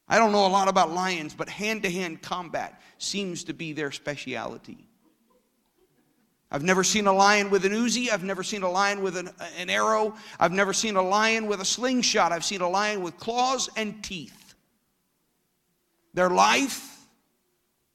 I 0.09 0.19
don't 0.19 0.33
know 0.33 0.47
a 0.47 0.49
lot 0.49 0.69
about 0.69 0.91
lions, 0.91 1.35
but 1.35 1.51
hand 1.51 1.83
to 1.83 1.91
hand 1.91 2.23
combat 2.23 2.81
seems 2.97 3.45
to 3.45 3.53
be 3.53 3.75
their 3.75 3.93
speciality. 3.93 4.88
I've 6.51 6.63
never 6.63 6.83
seen 6.83 7.07
a 7.07 7.13
lion 7.13 7.51
with 7.51 7.67
an 7.67 7.73
Uzi. 7.73 8.11
I've 8.11 8.25
never 8.25 8.43
seen 8.43 8.63
a 8.63 8.71
lion 8.71 9.03
with 9.03 9.17
an, 9.17 9.31
an, 9.59 9.69
arrow. 9.69 10.15
I've 10.41 10.53
never 10.53 10.73
seen 10.73 10.97
a 10.97 11.03
lion 11.03 11.47
with 11.47 11.61
a 11.61 11.65
slingshot. 11.65 12.33
I've 12.33 12.45
seen 12.45 12.63
a 12.63 12.69
lion 12.69 13.03
with 13.03 13.19
claws 13.19 13.69
and 13.77 14.03
teeth. 14.03 14.55
They're 16.15 16.31
lithe, 16.31 16.73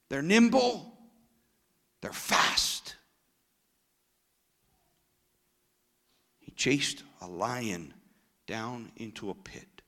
they're 0.08 0.22
nimble, 0.22 0.96
they're 2.00 2.12
fast. 2.12 2.94
He 6.38 6.52
chased 6.52 7.02
a 7.20 7.26
lion 7.26 7.92
down 8.46 8.92
into 8.96 9.30
a 9.30 9.34
pit. 9.34 9.82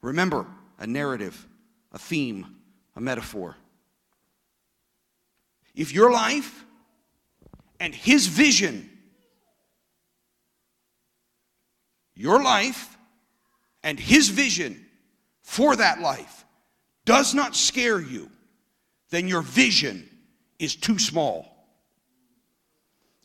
Remember 0.00 0.46
a 0.78 0.86
narrative, 0.86 1.46
a 1.92 1.98
theme, 1.98 2.56
a 2.96 3.00
metaphor. 3.02 3.56
If 5.74 5.92
your 5.92 6.10
life 6.10 6.64
and 7.80 7.94
his 7.94 8.26
vision, 8.26 8.90
your 12.14 12.42
life 12.42 12.96
and 13.82 13.98
his 13.98 14.28
vision 14.28 14.84
for 15.42 15.76
that 15.76 16.00
life 16.00 16.44
does 17.04 17.34
not 17.34 17.56
scare 17.56 18.00
you, 18.00 18.30
then 19.10 19.28
your 19.28 19.42
vision 19.42 20.08
is 20.58 20.74
too 20.76 20.98
small. 20.98 21.66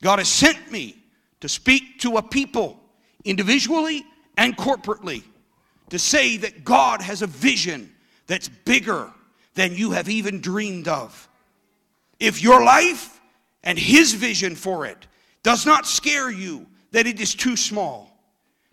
God 0.01 0.19
has 0.19 0.29
sent 0.29 0.71
me 0.71 0.97
to 1.41 1.49
speak 1.49 1.99
to 1.99 2.17
a 2.17 2.21
people 2.21 2.79
individually 3.25 4.05
and 4.37 4.55
corporately 4.55 5.23
to 5.89 5.99
say 5.99 6.37
that 6.37 6.63
God 6.63 7.01
has 7.01 7.21
a 7.21 7.27
vision 7.27 7.93
that's 8.27 8.47
bigger 8.49 9.11
than 9.55 9.75
you 9.75 9.91
have 9.91 10.09
even 10.09 10.39
dreamed 10.39 10.87
of. 10.87 11.27
If 12.19 12.41
your 12.41 12.63
life 12.63 13.19
and 13.63 13.77
His 13.77 14.13
vision 14.13 14.55
for 14.55 14.85
it 14.85 15.07
does 15.43 15.65
not 15.65 15.85
scare 15.85 16.31
you, 16.31 16.65
that 16.91 17.07
it 17.07 17.19
is 17.19 17.35
too 17.35 17.55
small. 17.57 18.09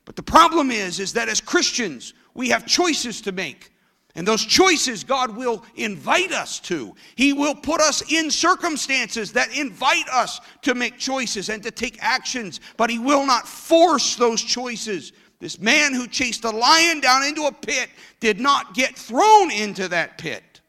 But 0.04 0.16
the 0.16 0.22
problem 0.22 0.70
is, 0.70 1.00
is 1.00 1.12
that 1.14 1.28
as 1.28 1.40
Christians, 1.40 2.14
we 2.34 2.48
have 2.48 2.66
choices 2.66 3.20
to 3.22 3.32
make. 3.32 3.72
And 4.16 4.26
those 4.26 4.44
choices 4.44 5.04
God 5.04 5.36
will 5.36 5.64
invite 5.76 6.32
us 6.32 6.58
to. 6.60 6.94
He 7.14 7.32
will 7.32 7.54
put 7.54 7.80
us 7.80 8.02
in 8.12 8.30
circumstances 8.30 9.32
that 9.32 9.56
invite 9.56 10.08
us 10.08 10.40
to 10.62 10.74
make 10.74 10.98
choices 10.98 11.48
and 11.48 11.62
to 11.62 11.70
take 11.70 11.96
actions, 12.00 12.60
but 12.76 12.90
He 12.90 12.98
will 12.98 13.24
not 13.24 13.46
force 13.46 14.16
those 14.16 14.42
choices. 14.42 15.12
This 15.38 15.58
man 15.60 15.94
who 15.94 16.06
chased 16.06 16.44
a 16.44 16.50
lion 16.50 17.00
down 17.00 17.22
into 17.22 17.44
a 17.44 17.52
pit 17.52 17.88
did 18.18 18.40
not 18.40 18.74
get 18.74 18.96
thrown 18.96 19.50
into 19.50 19.88
that 19.88 20.18
pit. 20.18 20.60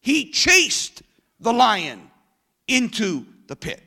He 0.00 0.30
chased 0.30 1.02
the 1.40 1.52
lion 1.52 2.10
into 2.68 3.26
the 3.46 3.56
pit. 3.56 3.82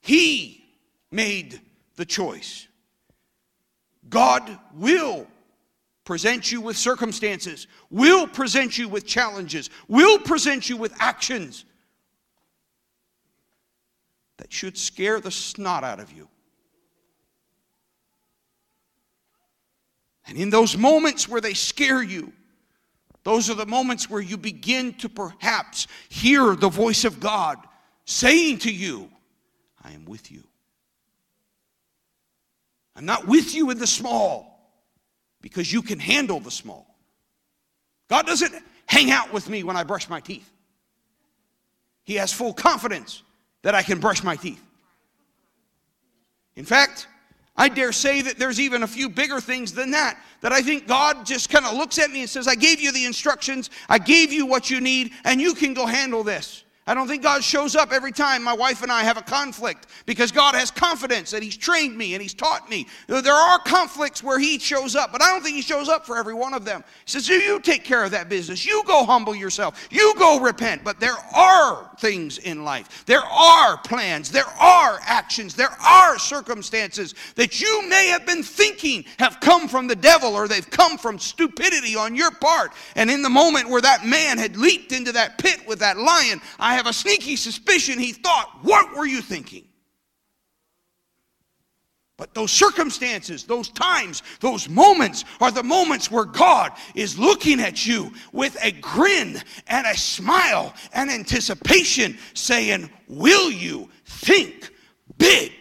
He 0.00 0.64
made 1.10 1.60
the 1.96 2.04
choice. 2.04 2.66
God 4.08 4.58
will 4.74 5.26
present 6.04 6.50
you 6.50 6.60
with 6.60 6.76
circumstances, 6.76 7.68
will 7.90 8.26
present 8.26 8.76
you 8.76 8.88
with 8.88 9.06
challenges, 9.06 9.70
will 9.88 10.18
present 10.18 10.68
you 10.68 10.76
with 10.76 10.92
actions 10.98 11.64
that 14.38 14.52
should 14.52 14.76
scare 14.76 15.20
the 15.20 15.30
snot 15.30 15.84
out 15.84 16.00
of 16.00 16.12
you. 16.12 16.28
And 20.26 20.36
in 20.36 20.50
those 20.50 20.76
moments 20.76 21.28
where 21.28 21.40
they 21.40 21.54
scare 21.54 22.02
you, 22.02 22.32
those 23.24 23.48
are 23.48 23.54
the 23.54 23.66
moments 23.66 24.10
where 24.10 24.20
you 24.20 24.36
begin 24.36 24.94
to 24.94 25.08
perhaps 25.08 25.86
hear 26.08 26.56
the 26.56 26.68
voice 26.68 27.04
of 27.04 27.20
God 27.20 27.58
saying 28.04 28.58
to 28.58 28.72
you, 28.72 29.08
I 29.82 29.92
am 29.92 30.04
with 30.04 30.30
you. 30.30 30.42
I'm 32.96 33.06
not 33.06 33.26
with 33.26 33.54
you 33.54 33.70
in 33.70 33.78
the 33.78 33.86
small 33.86 34.52
because 35.40 35.72
you 35.72 35.82
can 35.82 35.98
handle 35.98 36.40
the 36.40 36.50
small. 36.50 36.86
God 38.08 38.26
doesn't 38.26 38.54
hang 38.86 39.10
out 39.10 39.32
with 39.32 39.48
me 39.48 39.62
when 39.62 39.76
I 39.76 39.84
brush 39.84 40.08
my 40.08 40.20
teeth. 40.20 40.48
He 42.04 42.16
has 42.16 42.32
full 42.32 42.52
confidence 42.52 43.22
that 43.62 43.74
I 43.74 43.82
can 43.82 44.00
brush 44.00 44.22
my 44.22 44.36
teeth. 44.36 44.62
In 46.56 46.64
fact, 46.64 47.06
I 47.56 47.68
dare 47.68 47.92
say 47.92 48.22
that 48.22 48.38
there's 48.38 48.58
even 48.58 48.82
a 48.82 48.86
few 48.86 49.08
bigger 49.08 49.40
things 49.40 49.72
than 49.72 49.90
that. 49.90 50.18
That 50.40 50.52
I 50.52 50.62
think 50.62 50.86
God 50.86 51.26
just 51.26 51.50
kind 51.50 51.66
of 51.66 51.74
looks 51.74 51.98
at 51.98 52.10
me 52.10 52.20
and 52.20 52.30
says, 52.30 52.48
I 52.48 52.54
gave 52.54 52.80
you 52.80 52.92
the 52.92 53.04
instructions, 53.04 53.70
I 53.88 53.98
gave 53.98 54.32
you 54.32 54.46
what 54.46 54.70
you 54.70 54.80
need, 54.80 55.12
and 55.24 55.40
you 55.40 55.54
can 55.54 55.74
go 55.74 55.86
handle 55.86 56.24
this. 56.24 56.64
I 56.84 56.94
don't 56.94 57.06
think 57.06 57.22
God 57.22 57.44
shows 57.44 57.76
up 57.76 57.92
every 57.92 58.10
time 58.10 58.42
my 58.42 58.52
wife 58.52 58.82
and 58.82 58.90
I 58.90 59.04
have 59.04 59.16
a 59.16 59.22
conflict 59.22 59.86
because 60.04 60.32
God 60.32 60.56
has 60.56 60.72
confidence 60.72 61.30
that 61.30 61.40
He's 61.40 61.56
trained 61.56 61.96
me 61.96 62.14
and 62.14 62.22
He's 62.22 62.34
taught 62.34 62.68
me. 62.68 62.88
There 63.06 63.32
are 63.32 63.60
conflicts 63.60 64.20
where 64.20 64.38
He 64.38 64.58
shows 64.58 64.96
up, 64.96 65.12
but 65.12 65.22
I 65.22 65.30
don't 65.32 65.44
think 65.44 65.54
He 65.54 65.62
shows 65.62 65.88
up 65.88 66.04
for 66.04 66.16
every 66.16 66.34
one 66.34 66.54
of 66.54 66.64
them. 66.64 66.82
He 67.04 67.10
says, 67.12 67.28
You 67.28 67.60
take 67.60 67.84
care 67.84 68.02
of 68.02 68.10
that 68.10 68.28
business. 68.28 68.66
You 68.66 68.82
go 68.84 69.04
humble 69.04 69.34
yourself. 69.34 69.86
You 69.92 70.12
go 70.18 70.40
repent. 70.40 70.82
But 70.82 70.98
there 70.98 71.16
are 71.36 71.88
things 71.98 72.38
in 72.38 72.64
life, 72.64 73.04
there 73.06 73.22
are 73.22 73.78
plans, 73.78 74.32
there 74.32 74.44
are 74.60 74.98
actions, 75.04 75.54
there 75.54 75.76
are 75.80 76.18
circumstances 76.18 77.14
that 77.36 77.60
you 77.60 77.88
may 77.88 78.08
have 78.08 78.26
been 78.26 78.42
thinking 78.42 79.04
have 79.20 79.38
come 79.38 79.68
from 79.68 79.86
the 79.86 79.94
devil 79.94 80.34
or 80.34 80.48
they've 80.48 80.68
come 80.68 80.98
from 80.98 81.18
stupidity 81.20 81.94
on 81.94 82.16
your 82.16 82.32
part. 82.32 82.72
And 82.96 83.08
in 83.08 83.22
the 83.22 83.30
moment 83.30 83.68
where 83.68 83.80
that 83.80 84.04
man 84.04 84.36
had 84.36 84.56
leaped 84.56 84.90
into 84.90 85.12
that 85.12 85.38
pit 85.38 85.60
with 85.68 85.78
that 85.78 85.96
lion, 85.96 86.40
I 86.58 86.74
have 86.82 86.90
a 86.90 86.92
sneaky 86.92 87.36
suspicion 87.36 87.96
he 87.96 88.12
thought, 88.12 88.58
What 88.62 88.96
were 88.96 89.06
you 89.06 89.22
thinking? 89.22 89.64
But 92.16 92.34
those 92.34 92.50
circumstances, 92.50 93.44
those 93.44 93.68
times, 93.68 94.22
those 94.40 94.68
moments 94.68 95.24
are 95.40 95.52
the 95.52 95.62
moments 95.62 96.10
where 96.10 96.24
God 96.24 96.72
is 96.96 97.16
looking 97.18 97.60
at 97.60 97.86
you 97.86 98.12
with 98.32 98.56
a 98.62 98.72
grin 98.72 99.40
and 99.68 99.86
a 99.86 99.96
smile 99.96 100.74
and 100.92 101.08
anticipation, 101.08 102.18
saying, 102.34 102.90
Will 103.06 103.50
you 103.50 103.88
think 104.04 104.72
big? 105.18 105.52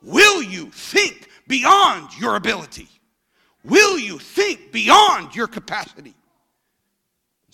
Will 0.00 0.42
you 0.42 0.70
think 0.70 1.28
beyond 1.46 2.18
your 2.18 2.36
ability? 2.36 2.88
Will 3.62 3.98
you 3.98 4.18
think 4.18 4.72
beyond 4.72 5.34
your 5.34 5.48
capacity? 5.48 6.14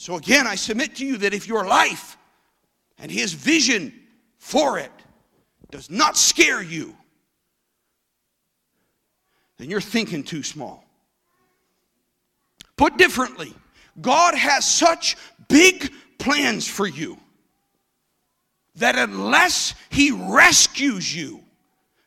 So 0.00 0.16
again, 0.16 0.46
I 0.46 0.54
submit 0.54 0.96
to 0.96 1.04
you 1.04 1.18
that 1.18 1.34
if 1.34 1.46
your 1.46 1.66
life 1.66 2.16
and 2.96 3.10
his 3.10 3.34
vision 3.34 3.92
for 4.38 4.78
it 4.78 4.90
does 5.70 5.90
not 5.90 6.16
scare 6.16 6.62
you, 6.62 6.96
then 9.58 9.68
you're 9.68 9.82
thinking 9.82 10.24
too 10.24 10.42
small. 10.42 10.86
Put 12.78 12.96
differently, 12.96 13.52
God 14.00 14.34
has 14.34 14.66
such 14.66 15.18
big 15.48 15.92
plans 16.18 16.66
for 16.66 16.86
you 16.86 17.18
that 18.76 18.96
unless 18.96 19.74
he 19.90 20.12
rescues 20.12 21.14
you, 21.14 21.44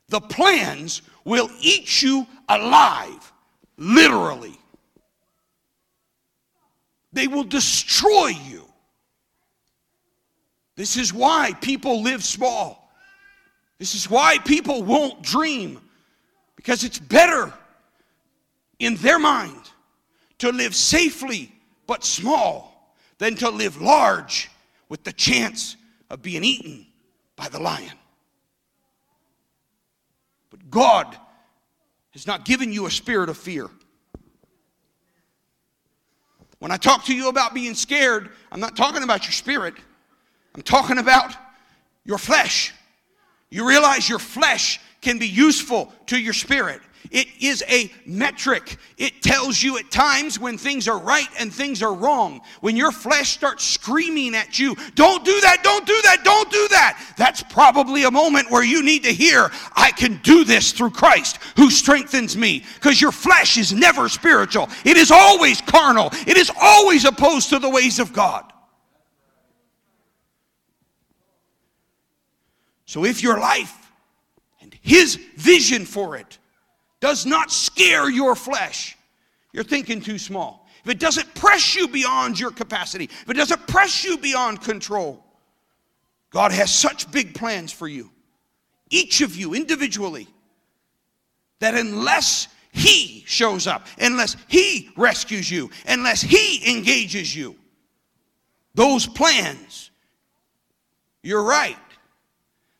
the 0.09 0.19
plans 0.19 1.03
will 1.25 1.51
eat 1.61 2.01
you 2.01 2.25
alive, 2.49 3.31
literally. 3.77 4.57
They 7.13 7.27
will 7.27 7.43
destroy 7.43 8.27
you. 8.27 8.65
This 10.75 10.97
is 10.97 11.13
why 11.13 11.53
people 11.61 12.01
live 12.01 12.23
small. 12.23 12.91
This 13.77 13.93
is 13.93 14.09
why 14.09 14.39
people 14.39 14.81
won't 14.81 15.21
dream. 15.21 15.79
Because 16.55 16.83
it's 16.83 16.99
better 16.99 17.53
in 18.79 18.95
their 18.95 19.19
mind 19.19 19.61
to 20.39 20.51
live 20.51 20.75
safely 20.75 21.51
but 21.85 22.03
small 22.03 22.95
than 23.19 23.35
to 23.35 23.49
live 23.49 23.79
large 23.79 24.49
with 24.89 25.03
the 25.03 25.13
chance 25.13 25.77
of 26.09 26.21
being 26.21 26.43
eaten 26.43 26.87
by 27.35 27.47
the 27.47 27.59
lion. 27.59 27.97
But 30.49 30.69
God 30.69 31.15
has 32.11 32.25
not 32.25 32.45
given 32.45 32.71
you 32.71 32.85
a 32.85 32.91
spirit 32.91 33.29
of 33.29 33.37
fear. 33.37 33.69
When 36.63 36.71
I 36.71 36.77
talk 36.77 37.03
to 37.07 37.13
you 37.13 37.27
about 37.27 37.53
being 37.53 37.75
scared, 37.75 38.29
I'm 38.49 38.61
not 38.61 38.77
talking 38.77 39.03
about 39.03 39.25
your 39.25 39.33
spirit, 39.33 39.73
I'm 40.55 40.61
talking 40.61 40.97
about 40.97 41.35
your 42.05 42.17
flesh. 42.17 42.71
You 43.49 43.67
realize 43.67 44.07
your 44.07 44.17
flesh 44.17 44.79
can 45.01 45.19
be 45.19 45.27
useful 45.27 45.91
to 46.05 46.17
your 46.17 46.31
spirit. 46.31 46.79
It 47.11 47.27
is 47.41 47.65
a 47.67 47.91
metric. 48.05 48.77
It 48.97 49.21
tells 49.21 49.61
you 49.61 49.77
at 49.77 49.91
times 49.91 50.39
when 50.39 50.57
things 50.57 50.87
are 50.87 50.99
right 50.99 51.27
and 51.37 51.53
things 51.53 51.83
are 51.83 51.93
wrong. 51.93 52.39
When 52.61 52.77
your 52.77 52.93
flesh 52.93 53.31
starts 53.31 53.65
screaming 53.65 54.33
at 54.33 54.57
you, 54.57 54.75
don't 54.95 55.25
do 55.25 55.41
that, 55.41 55.63
don't 55.63 55.85
do 55.85 55.99
that, 56.03 56.23
don't 56.23 56.49
do 56.49 56.67
that. 56.69 57.02
Probably 57.53 58.05
a 58.05 58.09
moment 58.09 58.49
where 58.49 58.63
you 58.63 58.81
need 58.81 59.03
to 59.03 59.13
hear, 59.13 59.51
I 59.75 59.91
can 59.91 60.19
do 60.23 60.43
this 60.43 60.71
through 60.71 60.89
Christ 60.89 61.37
who 61.55 61.69
strengthens 61.69 62.35
me. 62.35 62.63
Because 62.73 62.99
your 62.99 63.11
flesh 63.11 63.59
is 63.59 63.71
never 63.71 64.09
spiritual, 64.09 64.69
it 64.83 64.97
is 64.97 65.11
always 65.11 65.61
carnal, 65.61 66.09
it 66.25 66.35
is 66.35 66.51
always 66.59 67.05
opposed 67.05 67.49
to 67.49 67.59
the 67.59 67.69
ways 67.69 67.99
of 67.99 68.11
God. 68.11 68.51
So 72.85 73.05
if 73.05 73.21
your 73.21 73.39
life 73.39 73.91
and 74.59 74.75
His 74.81 75.19
vision 75.35 75.85
for 75.85 76.15
it 76.15 76.39
does 77.01 77.27
not 77.27 77.51
scare 77.51 78.09
your 78.09 78.35
flesh, 78.35 78.97
you're 79.51 79.63
thinking 79.63 80.01
too 80.01 80.17
small. 80.17 80.67
if 80.83 80.89
it 80.89 80.99
doesn't 80.99 81.35
press 81.35 81.75
you 81.75 81.87
beyond 81.87 82.39
your 82.39 82.49
capacity, 82.49 83.03
if 83.03 83.29
it 83.29 83.35
doesn't 83.35 83.67
press 83.67 84.03
you 84.03 84.17
beyond 84.17 84.59
control, 84.59 85.23
God 86.33 86.51
has 86.51 86.73
such 86.73 87.11
big 87.11 87.35
plans 87.35 87.71
for 87.71 87.87
you, 87.87 88.09
each 88.89 89.21
of 89.21 89.35
you 89.35 89.53
individually, 89.53 90.27
that 91.59 91.75
unless 91.75 92.47
He 92.71 93.23
shows 93.27 93.67
up, 93.67 93.87
unless 93.99 94.35
He 94.47 94.89
rescues 94.97 95.49
you, 95.49 95.69
unless 95.87 96.21
He 96.21 96.75
engages 96.75 97.35
you, 97.35 97.55
those 98.73 99.05
plans, 99.05 99.91
you're 101.21 101.43
right, 101.43 101.77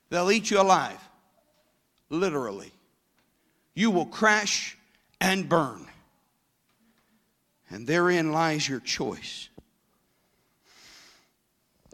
they'll 0.10 0.32
eat 0.32 0.50
you 0.50 0.60
alive. 0.60 1.00
Literally. 2.10 2.72
You 3.76 3.92
will 3.92 4.06
crash 4.08 4.78
and 5.22 5.48
burn. 5.48 5.88
And 7.70 7.88
therein 7.88 8.32
lies 8.32 8.68
your 8.68 8.80
choice. 8.80 9.50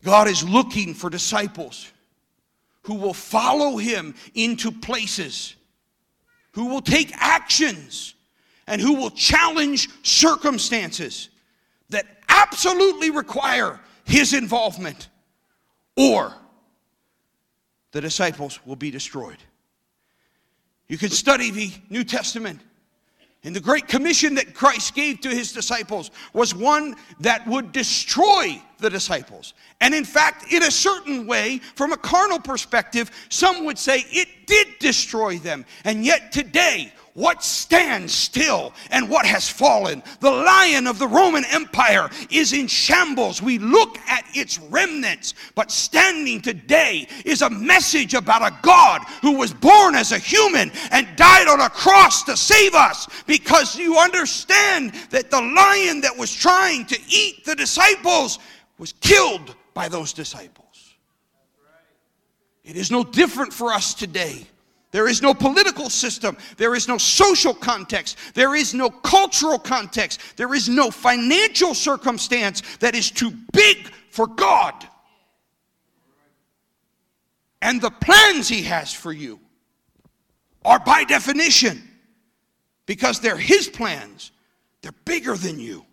God 0.04 0.28
is 0.28 0.48
looking 0.48 0.94
for 0.94 1.10
disciples 1.10 1.92
who 2.84 2.96
will 2.96 3.14
follow 3.14 3.78
him 3.78 4.16
into 4.34 4.72
places, 4.72 5.56
who 6.54 6.66
will 6.68 6.82
take 6.82 7.12
actions, 7.16 8.16
and 8.66 8.82
who 8.82 8.94
will 8.94 9.12
challenge 9.12 9.90
circumstances 10.04 11.30
that 11.90 12.06
absolutely 12.30 13.10
require 13.10 13.80
his 14.06 14.34
involvement, 14.34 15.10
or 15.96 16.34
the 17.92 18.02
disciples 18.02 18.60
will 18.66 18.76
be 18.76 18.92
destroyed. 18.92 19.38
You 20.88 20.98
can 20.98 21.10
study 21.10 21.52
the 21.52 21.72
New 21.90 22.04
Testament. 22.04 22.62
And 23.44 23.56
the 23.56 23.62
great 23.62 23.88
commission 23.88 24.36
that 24.36 24.54
Christ 24.54 24.94
gave 24.94 25.22
to 25.22 25.30
his 25.30 25.54
disciples 25.54 26.12
was 26.34 26.54
one 26.54 26.96
that 27.22 27.48
would 27.48 27.72
destroy 27.72 28.62
the 28.80 28.90
disciples. 28.90 29.54
And 29.80 29.94
in 29.94 30.04
fact, 30.04 30.52
in 30.52 30.64
a 30.64 30.72
certain 30.72 31.26
way, 31.26 31.60
from 31.76 31.94
a 31.94 31.98
carnal 31.98 32.40
perspective, 32.40 33.12
some 33.30 33.64
would 33.66 33.78
say 33.78 34.04
it 34.10 34.28
did 34.46 34.68
destroy 34.80 35.38
them. 35.38 35.66
And 35.86 36.04
yet 36.04 36.34
today, 36.34 36.92
what 37.14 37.44
stands 37.44 38.14
still 38.14 38.74
and 38.92 39.10
what 39.10 39.26
has 39.26 39.50
fallen. 39.50 40.04
The 40.20 40.32
lion 40.32 40.88
of 40.88 41.00
the 41.00 41.08
Roman 41.08 41.44
Empire 41.46 42.10
is 42.30 42.54
in 42.54 42.68
shambles. 42.68 43.42
We 43.42 43.58
look 43.60 43.98
at 44.08 44.26
its 44.34 44.60
remnants, 44.60 45.34
but 45.56 45.72
standing 45.72 46.42
today 46.42 47.08
is 47.26 47.42
a 47.42 47.50
message 47.50 48.14
about 48.14 48.42
a 48.42 48.56
God 48.62 49.02
who 49.22 49.38
was 49.38 49.54
born 49.54 49.96
as 49.96 50.12
a 50.12 50.20
human 50.20 50.72
and 50.92 51.08
died 51.16 51.48
on 51.48 51.62
a 51.62 51.70
cross 51.70 52.24
to 52.24 52.38
save 52.38 52.74
us 52.74 53.08
because 53.26 53.78
you 53.78 53.98
understand 53.98 54.94
that 55.10 55.32
the 55.32 55.42
lion 55.42 56.02
that 56.02 56.18
was 56.18 56.34
trying 56.34 56.86
to 56.86 57.00
eat 57.10 57.46
the 57.46 57.56
disciples 57.56 58.40
was 58.78 58.94
killed 58.94 59.56
by 59.74 59.88
those 59.88 60.14
disciples. 60.14 60.96
It 62.64 62.76
is 62.76 62.92
no 62.92 63.04
different 63.04 63.52
for 63.52 63.74
us 63.74 63.94
today. 63.94 64.46
There 64.92 65.08
is 65.08 65.22
no 65.22 65.36
political 65.36 65.90
system. 65.90 66.36
There 66.58 66.74
is 66.74 66.88
no 66.88 66.98
social 66.98 67.54
context. 67.54 68.18
There 68.34 68.56
is 68.56 68.74
no 68.74 68.90
cultural 68.90 69.60
context. 69.60 70.20
There 70.36 70.56
is 70.56 70.68
no 70.68 70.90
financial 70.90 71.76
circumstance 71.76 72.64
that 72.78 72.96
is 72.96 73.12
too 73.12 73.32
big 73.54 73.92
for 74.10 74.26
God. 74.26 74.74
And 77.62 77.80
the 77.80 77.92
plans 77.92 78.48
He 78.48 78.64
has 78.64 78.92
for 78.92 79.12
you 79.12 79.40
are 80.66 80.80
by 80.80 81.04
definition, 81.04 81.84
because 82.86 83.20
they're 83.20 83.38
His 83.38 83.68
plans, 83.68 84.32
they're 84.82 84.92
bigger 85.06 85.36
than 85.36 85.60
you. 85.60 85.86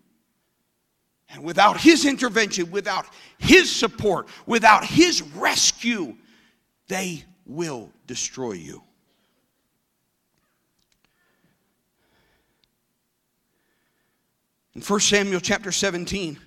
And 1.28 1.42
without 1.42 1.78
His 1.78 2.06
intervention, 2.06 2.70
without 2.70 3.06
His 3.36 3.70
support, 3.70 4.28
without 4.46 4.84
His 4.84 5.20
rescue, 5.22 6.16
they 6.88 7.24
will 7.44 7.90
destroy 8.06 8.52
you. 8.52 8.82
In 14.76 14.82
1 14.82 15.00
Samuel 15.00 15.40
chapter 15.40 15.72
17, 15.72 16.38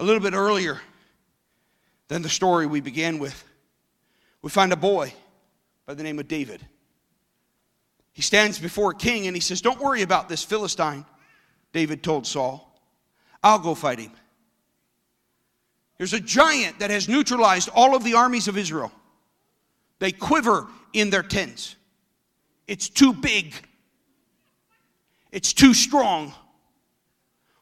a 0.00 0.04
little 0.04 0.20
bit 0.20 0.34
earlier 0.34 0.80
than 2.08 2.20
the 2.20 2.28
story 2.28 2.66
we 2.66 2.80
began 2.80 3.20
with, 3.20 3.44
we 4.42 4.50
find 4.50 4.72
a 4.72 4.76
boy 4.76 5.14
by 5.86 5.94
the 5.94 6.02
name 6.02 6.18
of 6.18 6.26
David. 6.26 6.66
He 8.12 8.22
stands 8.22 8.58
before 8.58 8.90
a 8.90 8.94
king 8.96 9.28
and 9.28 9.36
he 9.36 9.40
says, 9.40 9.60
Don't 9.60 9.78
worry 9.78 10.02
about 10.02 10.28
this 10.28 10.42
Philistine, 10.42 11.06
David 11.72 12.02
told 12.02 12.26
Saul. 12.26 12.76
I'll 13.44 13.60
go 13.60 13.76
fight 13.76 14.00
him. 14.00 14.10
There's 15.96 16.12
a 16.12 16.18
giant 16.18 16.80
that 16.80 16.90
has 16.90 17.08
neutralized 17.08 17.68
all 17.72 17.94
of 17.94 18.02
the 18.02 18.14
armies 18.14 18.48
of 18.48 18.58
Israel. 18.58 18.90
They 20.00 20.10
quiver 20.10 20.66
in 20.92 21.10
their 21.10 21.22
tents. 21.22 21.76
It's 22.66 22.88
too 22.88 23.12
big 23.12 23.54
it's 25.32 25.52
too 25.52 25.74
strong. 25.74 26.32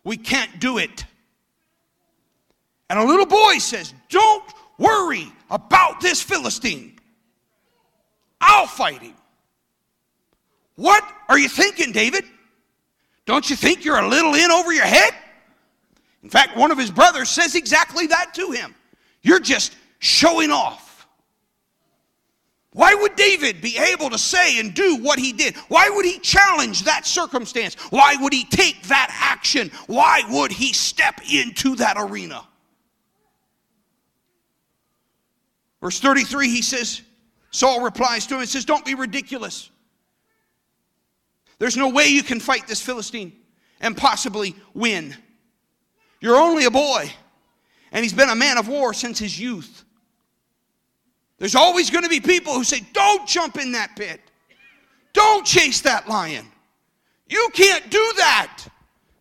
We 0.04 0.16
can't 0.16 0.60
do 0.60 0.78
it. 0.78 1.04
And 2.88 2.98
a 2.98 3.04
little 3.04 3.26
boy 3.26 3.58
says, 3.58 3.92
Don't 4.08 4.44
worry 4.78 5.32
about 5.50 6.00
this 6.00 6.22
Philistine. 6.22 6.98
I'll 8.40 8.66
fight 8.66 9.02
him. 9.02 9.14
What 10.76 11.02
are 11.28 11.38
you 11.38 11.48
thinking, 11.48 11.92
David? 11.92 12.24
Don't 13.24 13.48
you 13.50 13.56
think 13.56 13.84
you're 13.84 13.98
a 13.98 14.08
little 14.08 14.34
in 14.34 14.50
over 14.50 14.72
your 14.72 14.84
head? 14.84 15.12
In 16.22 16.30
fact, 16.30 16.56
one 16.56 16.70
of 16.70 16.78
his 16.78 16.90
brothers 16.90 17.28
says 17.28 17.54
exactly 17.54 18.06
that 18.08 18.34
to 18.34 18.50
him. 18.50 18.74
You're 19.22 19.40
just 19.40 19.74
showing 19.98 20.50
off. 20.50 20.85
Why 22.76 22.92
would 22.92 23.16
David 23.16 23.62
be 23.62 23.78
able 23.78 24.10
to 24.10 24.18
say 24.18 24.60
and 24.60 24.74
do 24.74 24.96
what 24.96 25.18
he 25.18 25.32
did? 25.32 25.56
Why 25.68 25.88
would 25.88 26.04
he 26.04 26.18
challenge 26.18 26.82
that 26.82 27.06
circumstance? 27.06 27.74
Why 27.88 28.16
would 28.20 28.34
he 28.34 28.44
take 28.44 28.82
that 28.88 29.08
action? 29.18 29.70
Why 29.86 30.20
would 30.28 30.52
he 30.52 30.74
step 30.74 31.22
into 31.32 31.74
that 31.76 31.96
arena? 31.96 32.46
Verse 35.80 35.98
33, 36.00 36.50
he 36.50 36.60
says, 36.60 37.00
Saul 37.50 37.80
replies 37.80 38.26
to 38.26 38.34
him 38.34 38.40
and 38.40 38.48
says, 38.48 38.66
Don't 38.66 38.84
be 38.84 38.94
ridiculous. 38.94 39.70
There's 41.58 41.78
no 41.78 41.88
way 41.88 42.08
you 42.08 42.22
can 42.22 42.40
fight 42.40 42.68
this 42.68 42.82
Philistine 42.82 43.32
and 43.80 43.96
possibly 43.96 44.54
win. 44.74 45.16
You're 46.20 46.36
only 46.36 46.66
a 46.66 46.70
boy, 46.70 47.10
and 47.90 48.04
he's 48.04 48.12
been 48.12 48.28
a 48.28 48.36
man 48.36 48.58
of 48.58 48.68
war 48.68 48.92
since 48.92 49.18
his 49.18 49.40
youth. 49.40 49.85
There's 51.38 51.54
always 51.54 51.90
going 51.90 52.04
to 52.04 52.10
be 52.10 52.20
people 52.20 52.54
who 52.54 52.64
say, 52.64 52.80
Don't 52.92 53.26
jump 53.26 53.58
in 53.58 53.72
that 53.72 53.96
pit. 53.96 54.20
Don't 55.12 55.44
chase 55.46 55.80
that 55.82 56.08
lion. 56.08 56.46
You 57.28 57.48
can't 57.52 57.90
do 57.90 58.12
that. 58.18 58.66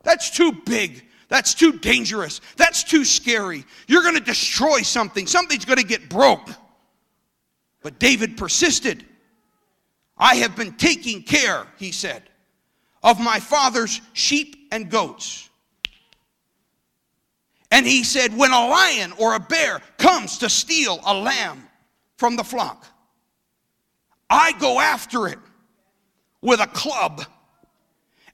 That's 0.03 0.29
too 0.29 0.51
big. 0.65 1.03
That's 1.27 1.53
too 1.53 1.73
dangerous. 1.79 2.41
That's 2.55 2.83
too 2.83 3.03
scary. 3.03 3.65
You're 3.87 4.03
going 4.03 4.15
to 4.15 4.23
destroy 4.23 4.81
something. 4.81 5.25
Something's 5.25 5.65
going 5.65 5.79
to 5.79 5.85
get 5.85 6.09
broke. 6.09 6.49
But 7.81 7.99
David 7.99 8.37
persisted. 8.37 9.05
I 10.17 10.35
have 10.35 10.55
been 10.55 10.73
taking 10.73 11.23
care, 11.23 11.65
he 11.77 11.91
said, 11.91 12.23
of 13.03 13.19
my 13.19 13.39
father's 13.39 14.01
sheep 14.13 14.67
and 14.71 14.89
goats. 14.89 15.49
And 17.71 17.85
he 17.85 18.03
said, 18.03 18.37
when 18.37 18.51
a 18.51 18.67
lion 18.67 19.11
or 19.17 19.35
a 19.35 19.39
bear 19.39 19.81
comes 19.97 20.37
to 20.37 20.49
steal 20.49 20.99
a 21.05 21.13
lamb 21.13 21.64
from 22.17 22.35
the 22.35 22.43
flock. 22.43 22.85
I 24.29 24.53
go 24.53 24.79
after 24.79 25.27
it 25.27 25.39
with 26.41 26.59
a 26.59 26.67
club 26.67 27.23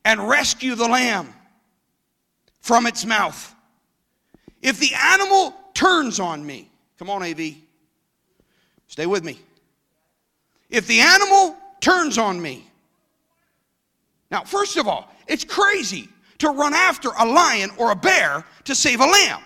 and 0.06 0.28
rescue 0.28 0.76
the 0.76 0.88
lamb 0.88 1.34
from 2.62 2.88
its 2.88 3.06
mouth. 3.06 3.56
If 4.62 4.80
the 4.80 4.94
animal 4.94 5.54
turns 5.74 6.20
on 6.20 6.46
me, 6.46 6.70
come 6.98 7.10
on, 7.10 7.24
AV, 7.24 7.56
stay 8.88 9.06
with 9.06 9.24
me. 9.24 9.40
If 10.70 10.88
the 10.88 11.00
animal 11.00 11.58
turns 11.82 12.18
on 12.18 12.42
me, 12.42 12.72
now, 14.32 14.44
first 14.46 14.78
of 14.78 14.88
all, 14.88 15.12
it's 15.28 15.44
crazy 15.44 16.08
to 16.40 16.50
run 16.50 16.74
after 16.74 17.10
a 17.20 17.26
lion 17.26 17.70
or 17.78 17.92
a 17.92 17.96
bear 17.96 18.46
to 18.64 18.74
save 18.74 19.02
a 19.02 19.06
lamb. 19.06 19.42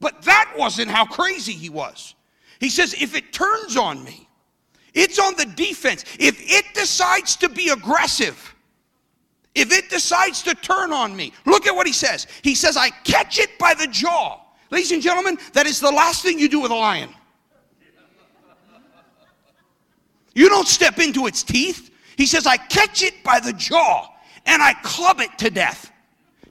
But 0.00 0.22
that 0.22 0.52
wasn't 0.56 0.90
how 0.90 1.04
crazy 1.04 1.52
he 1.52 1.68
was. 1.68 2.14
He 2.58 2.70
says, 2.70 2.94
if 2.94 3.14
it 3.14 3.32
turns 3.32 3.76
on 3.76 4.02
me, 4.02 4.28
it's 4.94 5.18
on 5.18 5.36
the 5.36 5.46
defense. 5.46 6.04
If 6.18 6.40
it 6.40 6.64
decides 6.74 7.36
to 7.36 7.48
be 7.48 7.68
aggressive, 7.68 8.54
if 9.54 9.72
it 9.72 9.90
decides 9.90 10.42
to 10.42 10.54
turn 10.54 10.92
on 10.92 11.14
me, 11.14 11.32
look 11.44 11.66
at 11.66 11.74
what 11.74 11.86
he 11.86 11.92
says. 11.92 12.26
He 12.42 12.54
says, 12.54 12.76
I 12.76 12.90
catch 13.04 13.38
it 13.38 13.58
by 13.58 13.74
the 13.74 13.86
jaw. 13.86 14.40
Ladies 14.70 14.92
and 14.92 15.02
gentlemen, 15.02 15.38
that 15.52 15.66
is 15.66 15.80
the 15.80 15.90
last 15.90 16.22
thing 16.22 16.38
you 16.38 16.48
do 16.48 16.60
with 16.60 16.70
a 16.70 16.76
lion. 16.76 17.10
You 20.34 20.48
don't 20.48 20.68
step 20.68 20.98
into 20.98 21.26
its 21.26 21.42
teeth. 21.42 21.90
He 22.16 22.26
says, 22.26 22.46
I 22.46 22.56
catch 22.56 23.02
it 23.02 23.22
by 23.24 23.40
the 23.40 23.52
jaw 23.52 24.08
and 24.46 24.62
I 24.62 24.74
club 24.82 25.20
it 25.20 25.36
to 25.38 25.50
death. 25.50 25.90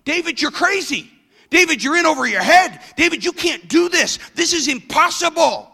David, 0.04 0.42
you're 0.42 0.52
crazy. 0.52 1.12
David, 1.50 1.84
you're 1.84 1.98
in 1.98 2.06
over 2.06 2.28
your 2.28 2.42
head. 2.42 2.80
David, 2.96 3.24
you 3.24 3.32
can't 3.32 3.68
do 3.68 3.90
this. 3.90 4.20
This 4.36 4.54
is 4.54 4.68
impossible. 4.68 5.72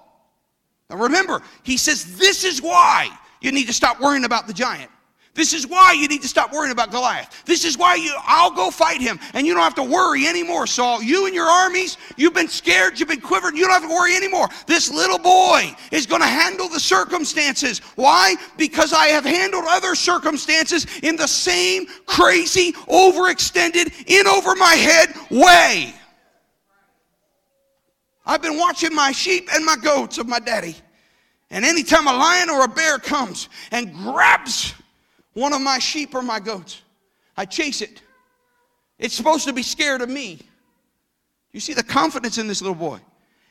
Now 0.89 0.97
remember, 0.97 1.41
he 1.63 1.77
says, 1.77 2.17
This 2.17 2.43
is 2.43 2.61
why 2.61 3.09
you 3.41 3.51
need 3.51 3.67
to 3.67 3.73
stop 3.73 3.99
worrying 3.99 4.25
about 4.25 4.47
the 4.47 4.53
giant. 4.53 4.91
This 5.35 5.51
is 5.51 5.67
why 5.67 5.91
you 5.91 6.07
need 6.07 6.21
to 6.21 6.29
stop 6.29 6.53
worrying 6.53 6.71
about 6.71 6.91
Goliath. 6.91 7.43
This 7.43 7.65
is 7.65 7.77
why 7.77 7.95
you, 7.95 8.15
I'll 8.23 8.51
go 8.51 8.71
fight 8.71 9.01
him 9.01 9.19
and 9.33 9.45
you 9.45 9.53
don't 9.53 9.63
have 9.63 9.75
to 9.75 9.83
worry 9.83 10.27
anymore, 10.27 10.65
Saul. 10.65 11.03
You 11.03 11.25
and 11.25 11.35
your 11.35 11.45
armies, 11.45 11.97
you've 12.15 12.33
been 12.33 12.47
scared, 12.47 12.97
you've 12.97 13.09
been 13.09 13.19
quivered, 13.19 13.53
you 13.53 13.65
don't 13.65 13.73
have 13.73 13.89
to 13.89 13.93
worry 13.93 14.15
anymore. 14.15 14.47
This 14.65 14.89
little 14.89 15.19
boy 15.19 15.75
is 15.91 16.05
going 16.05 16.21
to 16.21 16.27
handle 16.27 16.69
the 16.69 16.79
circumstances. 16.79 17.79
Why? 17.95 18.35
Because 18.55 18.93
I 18.93 19.07
have 19.07 19.25
handled 19.25 19.65
other 19.67 19.93
circumstances 19.93 20.87
in 21.03 21.17
the 21.17 21.27
same 21.27 21.85
crazy, 22.05 22.71
overextended, 22.71 24.05
in 24.07 24.27
over 24.27 24.55
my 24.55 24.73
head 24.73 25.13
way. 25.29 25.93
I've 28.25 28.41
been 28.41 28.57
watching 28.57 28.95
my 28.95 29.11
sheep 29.11 29.49
and 29.53 29.65
my 29.65 29.75
goats 29.75 30.17
of 30.17 30.29
my 30.29 30.39
daddy. 30.39 30.77
And 31.49 31.65
anytime 31.65 32.07
a 32.07 32.13
lion 32.13 32.49
or 32.49 32.63
a 32.63 32.69
bear 32.69 32.99
comes 32.99 33.49
and 33.71 33.93
grabs 33.93 34.73
one 35.35 35.53
of 35.53 35.61
my 35.61 35.77
sheep 35.77 36.15
or 36.15 36.23
my 36.23 36.39
goats. 36.39 36.81
I 37.37 37.45
chase 37.45 37.81
it. 37.81 38.01
It's 38.97 39.13
supposed 39.13 39.45
to 39.45 39.53
be 39.53 39.61
scared 39.61 40.01
of 40.01 40.09
me. 40.09 40.39
You 41.51 41.59
see 41.59 41.73
the 41.73 41.83
confidence 41.83 42.37
in 42.37 42.47
this 42.47 42.61
little 42.61 42.75
boy. 42.75 42.99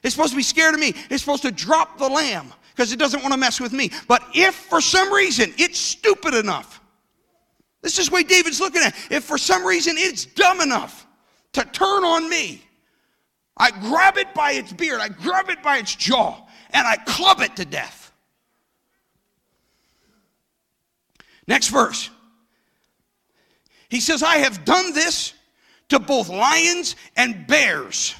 It's 0.02 0.14
supposed 0.14 0.32
to 0.32 0.36
be 0.36 0.42
scared 0.42 0.74
of 0.74 0.80
me. 0.80 0.94
It's 1.10 1.22
supposed 1.22 1.42
to 1.42 1.52
drop 1.52 1.98
the 1.98 2.08
lamb 2.08 2.52
because 2.74 2.92
it 2.92 2.98
doesn't 2.98 3.20
want 3.20 3.32
to 3.32 3.38
mess 3.38 3.60
with 3.60 3.72
me. 3.72 3.90
But 4.08 4.22
if 4.34 4.54
for 4.54 4.80
some 4.80 5.12
reason 5.12 5.52
it's 5.56 5.78
stupid 5.78 6.34
enough, 6.34 6.80
this 7.82 7.98
is 7.98 8.10
way 8.10 8.22
David's 8.22 8.60
looking 8.60 8.82
at. 8.82 8.94
If 9.10 9.24
for 9.24 9.38
some 9.38 9.64
reason 9.64 9.94
it's 9.96 10.24
dumb 10.24 10.60
enough 10.60 11.06
to 11.52 11.64
turn 11.66 12.04
on 12.04 12.28
me, 12.28 12.62
I 13.56 13.70
grab 13.70 14.16
it 14.16 14.34
by 14.34 14.52
its 14.52 14.72
beard, 14.72 15.00
I 15.00 15.08
grab 15.08 15.48
it 15.48 15.62
by 15.62 15.78
its 15.78 15.94
jaw, 15.94 16.46
and 16.70 16.86
I 16.86 16.96
club 16.96 17.40
it 17.40 17.54
to 17.56 17.64
death. 17.64 18.03
Next 21.46 21.68
verse. 21.68 22.10
He 23.88 24.00
says, 24.00 24.22
I 24.22 24.38
have 24.38 24.64
done 24.64 24.92
this 24.92 25.34
to 25.90 25.98
both 25.98 26.28
lions 26.28 26.96
and 27.16 27.46
bears, 27.46 28.14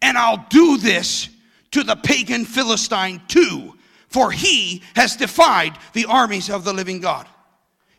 and 0.00 0.18
I'll 0.18 0.44
do 0.50 0.76
this 0.76 1.28
to 1.70 1.82
the 1.82 1.96
pagan 1.96 2.44
Philistine 2.44 3.22
too, 3.28 3.76
for 4.08 4.30
he 4.30 4.82
has 4.94 5.16
defied 5.16 5.78
the 5.92 6.06
armies 6.06 6.50
of 6.50 6.64
the 6.64 6.72
living 6.72 7.00
God. 7.00 7.26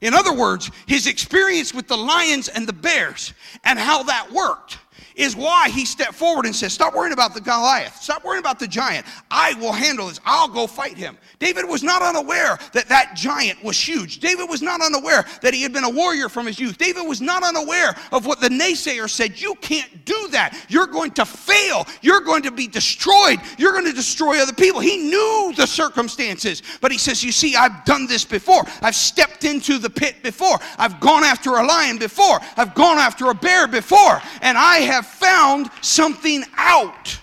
In 0.01 0.13
other 0.13 0.33
words, 0.33 0.69
his 0.85 1.07
experience 1.07 1.73
with 1.73 1.87
the 1.87 1.97
lions 1.97 2.49
and 2.49 2.67
the 2.67 2.73
bears 2.73 3.33
and 3.63 3.79
how 3.79 4.03
that 4.03 4.31
worked 4.31 4.77
is 5.15 5.35
why 5.35 5.69
he 5.69 5.85
stepped 5.85 6.15
forward 6.15 6.45
and 6.45 6.55
said, 6.55 6.71
Stop 6.71 6.95
worrying 6.95 7.13
about 7.13 7.33
the 7.33 7.41
Goliath. 7.41 8.01
Stop 8.01 8.23
worrying 8.23 8.39
about 8.39 8.59
the 8.59 8.67
giant. 8.67 9.05
I 9.29 9.53
will 9.55 9.71
handle 9.71 10.07
this. 10.07 10.19
I'll 10.25 10.47
go 10.47 10.67
fight 10.67 10.97
him. 10.97 11.17
David 11.39 11.67
was 11.67 11.83
not 11.83 12.01
unaware 12.01 12.57
that 12.73 12.89
that 12.89 13.15
giant 13.15 13.63
was 13.63 13.79
huge. 13.79 14.19
David 14.19 14.49
was 14.49 14.61
not 14.61 14.81
unaware 14.81 15.25
that 15.41 15.53
he 15.53 15.61
had 15.61 15.73
been 15.73 15.83
a 15.83 15.89
warrior 15.89 16.29
from 16.29 16.45
his 16.45 16.59
youth. 16.59 16.77
David 16.77 17.07
was 17.07 17.21
not 17.21 17.43
unaware 17.43 17.95
of 18.11 18.25
what 18.25 18.39
the 18.39 18.49
naysayer 18.49 19.09
said. 19.09 19.39
You 19.39 19.55
can't 19.55 20.05
do 20.05 20.27
that. 20.31 20.65
You're 20.69 20.87
going 20.87 21.11
to 21.11 21.25
fail. 21.25 21.85
You're 22.01 22.21
going 22.21 22.43
to 22.43 22.51
be 22.51 22.67
destroyed. 22.67 23.39
You're 23.57 23.73
going 23.73 23.85
to 23.85 23.93
destroy 23.93 24.41
other 24.41 24.53
people. 24.53 24.81
He 24.81 24.97
knew 24.97 25.53
the 25.55 25.67
circumstances, 25.67 26.63
but 26.81 26.91
he 26.91 26.97
says, 26.97 27.23
You 27.23 27.31
see, 27.31 27.55
I've 27.55 27.85
done 27.85 28.07
this 28.07 28.25
before. 28.25 28.63
I've 28.81 28.95
stepped 28.95 29.43
into 29.43 29.77
the 29.77 29.89
pit 29.89 30.23
before. 30.23 30.57
I've 30.77 30.99
gone 30.99 31.23
after 31.23 31.51
a 31.51 31.65
lion 31.65 31.97
before. 31.97 32.39
I've 32.57 32.73
gone 32.73 32.97
after 32.97 33.29
a 33.29 33.35
bear 33.35 33.67
before. 33.67 34.21
And 34.41 34.57
I 34.57 34.77
have 34.77 35.02
have 35.03 35.11
found 35.11 35.69
something 35.81 36.43
out. 36.55 37.19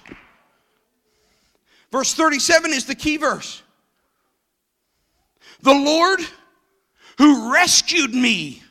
Verse 1.91 2.15
37 2.15 2.73
is 2.73 2.85
the 2.85 2.95
key 2.95 3.17
verse. 3.17 3.63
The 5.63 5.75
Lord 5.75 6.21
who 7.19 7.53
rescued 7.53 8.15
me 8.15 8.63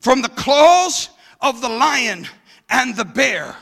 from 0.00 0.22
the 0.22 0.30
claws 0.30 1.10
of 1.40 1.60
the 1.60 1.68
lion 1.68 2.26
and 2.70 2.96
the 2.96 3.04
bear 3.04 3.54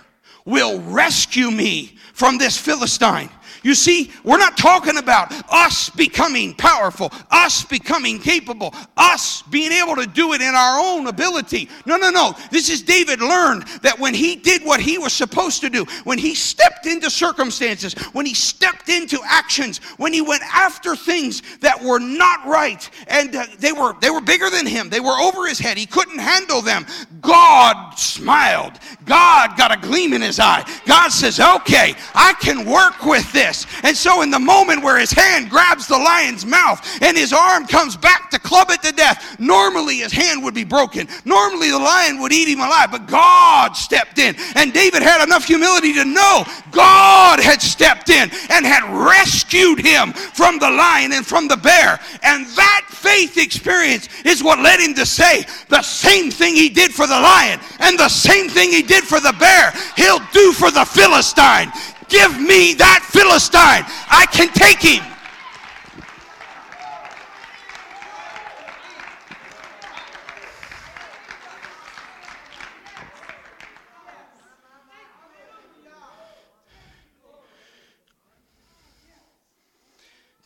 will 0.45 0.81
rescue 0.81 1.51
me 1.51 1.97
from 2.13 2.39
this 2.39 2.57
Philistine. 2.57 3.31
You 3.67 3.75
see, 3.75 4.13
we're 4.23 4.39
not 4.39 4.57
talking 4.57 4.97
about 4.97 5.33
us 5.51 5.91
becoming 5.91 6.55
powerful, 6.55 7.11
us 7.33 7.65
becoming 7.65 8.21
capable, 8.21 8.73
us 8.97 9.43
being 9.43 9.73
able 9.73 9.97
to 9.97 10.07
do 10.07 10.35
it 10.35 10.41
in 10.41 10.55
our 10.55 10.79
own 10.79 11.09
ability. 11.09 11.69
No, 11.85 11.97
no, 11.97 12.11
no. 12.11 12.33
This 12.53 12.71
is 12.71 12.83
David 12.83 13.21
learned 13.21 13.65
that 13.83 13.99
when 13.99 14.15
he 14.15 14.37
did 14.37 14.65
what 14.65 14.79
he 14.79 14.99
was 14.99 15.13
supposed 15.13 15.63
to 15.63 15.69
do, 15.69 15.85
when 16.05 16.17
he 16.17 16.33
stepped 16.33 16.87
into 16.87 17.11
circumstances, 17.11 17.95
when 18.13 18.25
he 18.25 18.35
stepped 18.35 18.89
into 18.89 19.19
actions, 19.27 19.79
when 19.97 20.13
he 20.13 20.21
went 20.21 20.45
after 20.45 20.95
things 20.95 21.43
that 21.59 21.83
were 21.83 21.99
not 21.99 22.47
right 22.47 22.89
and 23.09 23.35
uh, 23.35 23.47
they 23.59 23.73
were 23.73 23.97
they 24.01 24.11
were 24.11 24.21
bigger 24.21 24.49
than 24.49 24.65
him, 24.67 24.89
they 24.91 25.01
were 25.01 25.19
over 25.19 25.45
his 25.45 25.59
head, 25.59 25.77
he 25.77 25.87
couldn't 25.87 26.21
handle 26.21 26.63
them. 26.63 26.87
God 27.21 27.95
smiled. 27.99 28.75
God 29.05 29.57
got 29.57 29.77
a 29.77 29.81
gleam 29.81 30.13
in 30.13 30.23
his 30.23 30.39
eye. 30.39 30.65
God 30.87 31.09
says, 31.09 31.41
"Okay, 31.41 31.97
I 32.15 32.33
can 32.35 32.65
work 32.65 33.05
with 33.05 33.33
this." 33.33 33.56
This. 33.65 33.81
And 33.83 33.97
so, 33.97 34.23
in 34.23 34.31
the 34.31 34.39
moment 34.39 34.83
where 34.83 34.99
his 34.99 35.13
hand 35.13 35.51
grabs 35.51 35.87
the 35.87 35.97
lion's 35.97 36.45
mouth 36.45 36.81
and 37.03 37.17
his 37.17 37.33
arm 37.33 37.67
comes 37.67 37.97
back 37.97 38.31
to 38.31 38.39
club 38.39 38.69
it 38.71 38.83
to 38.83 38.93
death, 38.93 39.39
normally 39.39 39.99
his 39.99 40.13
hand 40.13 40.43
would 40.45 40.55
be 40.55 40.65
broken. 40.65 41.09
Normally 41.25 41.71
the 41.71 41.79
lion 41.79 42.21
would 42.21 42.33
eat 42.33 42.49
him 42.49 42.61
alive, 42.61 42.91
but 42.91 43.07
God 43.07 43.73
stepped 43.73 44.19
in. 44.19 44.37
And 44.55 44.73
David 44.73 45.03
had 45.03 45.25
enough 45.25 45.45
humility 45.45 45.93
to 45.95 46.05
know 46.05 46.45
God 46.71 47.41
had 47.41 47.63
stepped 47.63 48.11
in 48.11 48.31
and 48.51 48.67
had 48.67 48.85
rescued 48.93 49.85
him 49.85 50.13
from 50.13 50.59
the 50.59 50.71
lion 50.71 51.13
and 51.13 51.27
from 51.27 51.49
the 51.49 51.57
bear. 51.57 52.01
And 52.23 52.47
that 52.47 52.87
faith 52.89 53.39
experience 53.39 54.09
is 54.25 54.43
what 54.43 54.59
led 54.59 54.81
him 54.81 54.95
to 54.95 55.07
say 55.07 55.45
the 55.69 55.83
same 55.83 56.31
thing 56.31 56.55
he 56.55 56.69
did 56.69 56.93
for 56.93 57.07
the 57.07 57.19
lion 57.19 57.61
and 57.81 57.99
the 57.99 58.09
same 58.09 58.49
thing 58.49 58.71
he 58.71 58.83
did 58.83 59.05
for 59.05 59.21
the 59.21 59.35
bear, 59.39 59.73
he'll 59.97 60.21
do 60.33 60.53
for 60.53 60.71
the 60.71 60.85
Philistine. 60.85 61.71
Give 62.09 62.41
me 62.41 62.75
that 62.75 63.03
Philistine. 63.11 63.85
I 64.09 64.27
can 64.31 64.49
take 64.49 64.81
him. 64.81 65.03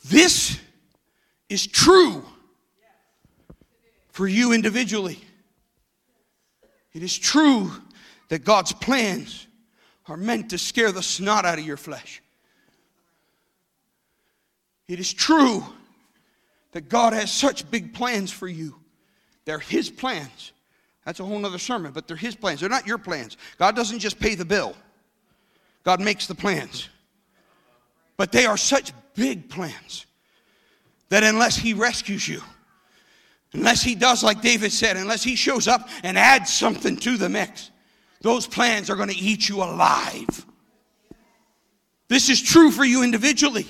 This 0.04 0.58
is 1.48 1.66
true 1.66 2.24
for 4.10 4.26
you 4.26 4.52
individually. 4.52 5.20
It 6.92 7.02
is 7.02 7.16
true 7.16 7.70
that 8.28 8.44
God's 8.44 8.72
plans 8.72 9.46
are 10.10 10.16
meant 10.16 10.50
to 10.50 10.58
scare 10.58 10.90
the 10.90 11.02
snot 11.02 11.44
out 11.44 11.58
of 11.58 11.64
your 11.64 11.76
flesh. 11.76 12.20
It 14.88 14.98
is 14.98 15.12
true 15.12 15.64
that 16.72 16.88
God 16.88 17.12
has 17.12 17.30
such 17.30 17.70
big 17.70 17.94
plans 17.94 18.32
for 18.32 18.48
you. 18.48 18.74
They're 19.44 19.60
His 19.60 19.88
plans. 19.88 20.52
That's 21.04 21.20
a 21.20 21.24
whole 21.24 21.44
other 21.46 21.58
sermon, 21.58 21.92
but 21.92 22.08
they're 22.08 22.16
His 22.16 22.34
plans. 22.34 22.60
They're 22.60 22.68
not 22.68 22.86
your 22.86 22.98
plans. 22.98 23.36
God 23.56 23.76
doesn't 23.76 24.00
just 24.00 24.18
pay 24.18 24.34
the 24.34 24.44
bill, 24.44 24.74
God 25.84 26.00
makes 26.00 26.26
the 26.26 26.34
plans. 26.34 26.88
But 28.16 28.32
they 28.32 28.44
are 28.44 28.56
such 28.56 28.92
big 29.14 29.48
plans 29.48 30.06
that 31.08 31.22
unless 31.22 31.56
He 31.56 31.72
rescues 31.72 32.28
you, 32.28 32.42
unless 33.52 33.82
He 33.82 33.94
does 33.94 34.24
like 34.24 34.42
David 34.42 34.72
said, 34.72 34.96
unless 34.96 35.22
He 35.22 35.36
shows 35.36 35.68
up 35.68 35.88
and 36.02 36.18
adds 36.18 36.52
something 36.52 36.96
to 36.98 37.16
the 37.16 37.28
mix, 37.28 37.70
those 38.20 38.46
plans 38.46 38.90
are 38.90 38.96
going 38.96 39.08
to 39.08 39.16
eat 39.16 39.48
you 39.48 39.62
alive. 39.62 40.46
This 42.08 42.28
is 42.28 42.42
true 42.42 42.70
for 42.70 42.84
you 42.84 43.02
individually, 43.02 43.66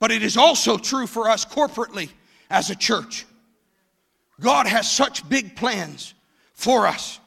but 0.00 0.10
it 0.10 0.22
is 0.22 0.36
also 0.36 0.76
true 0.76 1.06
for 1.06 1.28
us 1.28 1.44
corporately 1.44 2.10
as 2.50 2.70
a 2.70 2.74
church. 2.74 3.26
God 4.40 4.66
has 4.66 4.90
such 4.90 5.28
big 5.28 5.54
plans 5.56 6.14
for 6.52 6.86
us. 6.86 7.20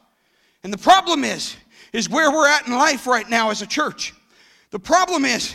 And 0.62 0.72
the 0.72 0.78
problem 0.78 1.24
is, 1.24 1.56
is 1.92 2.08
where 2.10 2.30
we're 2.30 2.48
at 2.48 2.66
in 2.66 2.74
life 2.74 3.06
right 3.06 3.28
now 3.28 3.50
as 3.50 3.62
a 3.62 3.66
church. 3.66 4.12
The 4.70 4.78
problem 4.78 5.24
is, 5.24 5.54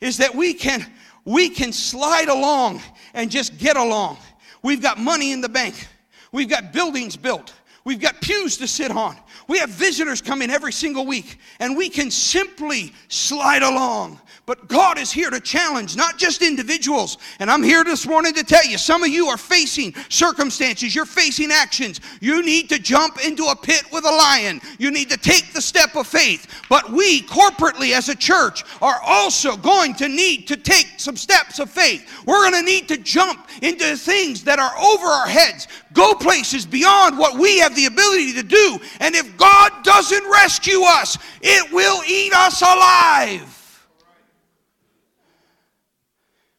is 0.00 0.16
that 0.18 0.34
we 0.34 0.54
can 0.54 0.86
we 1.26 1.48
can 1.48 1.72
slide 1.72 2.28
along 2.28 2.82
and 3.14 3.30
just 3.30 3.56
get 3.56 3.76
along. 3.76 4.18
We've 4.62 4.82
got 4.82 4.98
money 4.98 5.32
in 5.32 5.40
the 5.40 5.48
bank. 5.48 5.86
We've 6.32 6.48
got 6.48 6.72
buildings 6.72 7.16
built. 7.16 7.54
We've 7.84 8.00
got 8.00 8.20
pews 8.20 8.58
to 8.58 8.68
sit 8.68 8.90
on. 8.90 9.16
We 9.46 9.58
have 9.58 9.70
visitors 9.70 10.22
come 10.22 10.42
in 10.42 10.50
every 10.50 10.72
single 10.72 11.06
week, 11.06 11.38
and 11.60 11.76
we 11.76 11.88
can 11.88 12.10
simply 12.10 12.92
slide 13.08 13.62
along. 13.62 14.20
But 14.46 14.68
God 14.68 14.98
is 14.98 15.10
here 15.10 15.30
to 15.30 15.40
challenge 15.40 15.96
not 15.96 16.18
just 16.18 16.42
individuals. 16.42 17.16
And 17.38 17.50
I'm 17.50 17.62
here 17.62 17.82
this 17.82 18.06
morning 18.06 18.34
to 18.34 18.44
tell 18.44 18.64
you 18.66 18.76
some 18.76 19.02
of 19.02 19.08
you 19.08 19.28
are 19.28 19.38
facing 19.38 19.94
circumstances, 20.10 20.94
you're 20.94 21.06
facing 21.06 21.50
actions. 21.50 22.02
You 22.20 22.44
need 22.44 22.68
to 22.68 22.78
jump 22.78 23.24
into 23.24 23.46
a 23.46 23.56
pit 23.56 23.84
with 23.90 24.04
a 24.04 24.10
lion, 24.10 24.60
you 24.78 24.90
need 24.90 25.08
to 25.10 25.16
take 25.16 25.54
the 25.54 25.62
step 25.62 25.96
of 25.96 26.06
faith. 26.06 26.62
But 26.68 26.90
we, 26.90 27.22
corporately 27.22 27.94
as 27.94 28.10
a 28.10 28.14
church, 28.14 28.64
are 28.82 29.00
also 29.02 29.56
going 29.56 29.94
to 29.94 30.08
need 30.08 30.46
to 30.48 30.58
take 30.58 30.88
some 30.98 31.16
steps 31.16 31.58
of 31.58 31.70
faith. 31.70 32.06
We're 32.26 32.50
going 32.50 32.62
to 32.62 32.70
need 32.70 32.86
to 32.88 32.98
jump 32.98 33.48
into 33.62 33.96
things 33.96 34.44
that 34.44 34.58
are 34.58 34.76
over 34.76 35.06
our 35.06 35.26
heads, 35.26 35.68
go 35.94 36.12
places 36.12 36.66
beyond 36.66 37.18
what 37.18 37.38
we 37.38 37.60
have 37.60 37.74
the 37.74 37.86
ability 37.86 38.34
to 38.34 38.42
do. 38.42 38.78
And 39.00 39.14
if 39.14 39.38
God 39.38 39.72
doesn't 39.84 40.30
rescue 40.30 40.82
us, 40.82 41.16
it 41.40 41.72
will 41.72 42.02
eat 42.06 42.34
us 42.34 42.60
alive. 42.60 43.63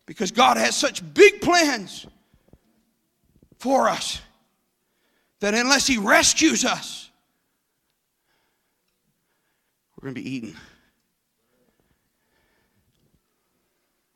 Because 0.05 0.31
God 0.31 0.57
has 0.57 0.75
such 0.75 1.01
big 1.13 1.41
plans 1.41 2.05
for 3.59 3.89
us 3.89 4.21
that 5.39 5.53
unless 5.53 5.87
He 5.87 5.97
rescues 5.97 6.63
us, 6.63 7.09
we're 9.95 10.07
going 10.11 10.15
to 10.15 10.21
be 10.21 10.29
eaten. 10.29 10.55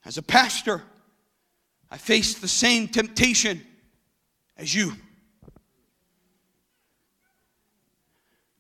As 0.06 0.18
a 0.18 0.24
pastor, 0.24 0.84
I 1.92 1.98
faced 1.98 2.42
the 2.42 2.48
same 2.48 2.88
temptation 2.88 3.62
as 4.58 4.74
you. 4.74 4.94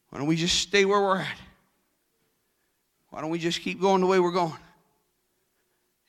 Why 0.09 0.17
don't 0.17 0.27
we 0.27 0.35
just 0.35 0.59
stay 0.59 0.85
where 0.85 0.99
we're 0.99 1.19
at? 1.19 1.37
Why 3.09 3.21
don't 3.21 3.29
we 3.29 3.39
just 3.39 3.61
keep 3.61 3.79
going 3.79 4.01
the 4.01 4.07
way 4.07 4.19
we're 4.19 4.31
going? 4.31 4.57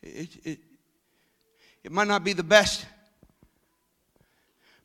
It, 0.02 0.28
it, 0.44 0.58
it 1.82 1.92
might 1.92 2.08
not 2.08 2.24
be 2.24 2.32
the 2.32 2.42
best, 2.42 2.84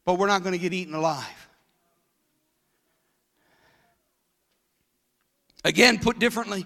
but 0.05 0.15
we're 0.15 0.27
not 0.27 0.43
going 0.43 0.53
to 0.53 0.59
get 0.59 0.73
eaten 0.73 0.93
alive. 0.93 1.47
Again, 5.63 5.99
put 5.99 6.19
differently, 6.19 6.65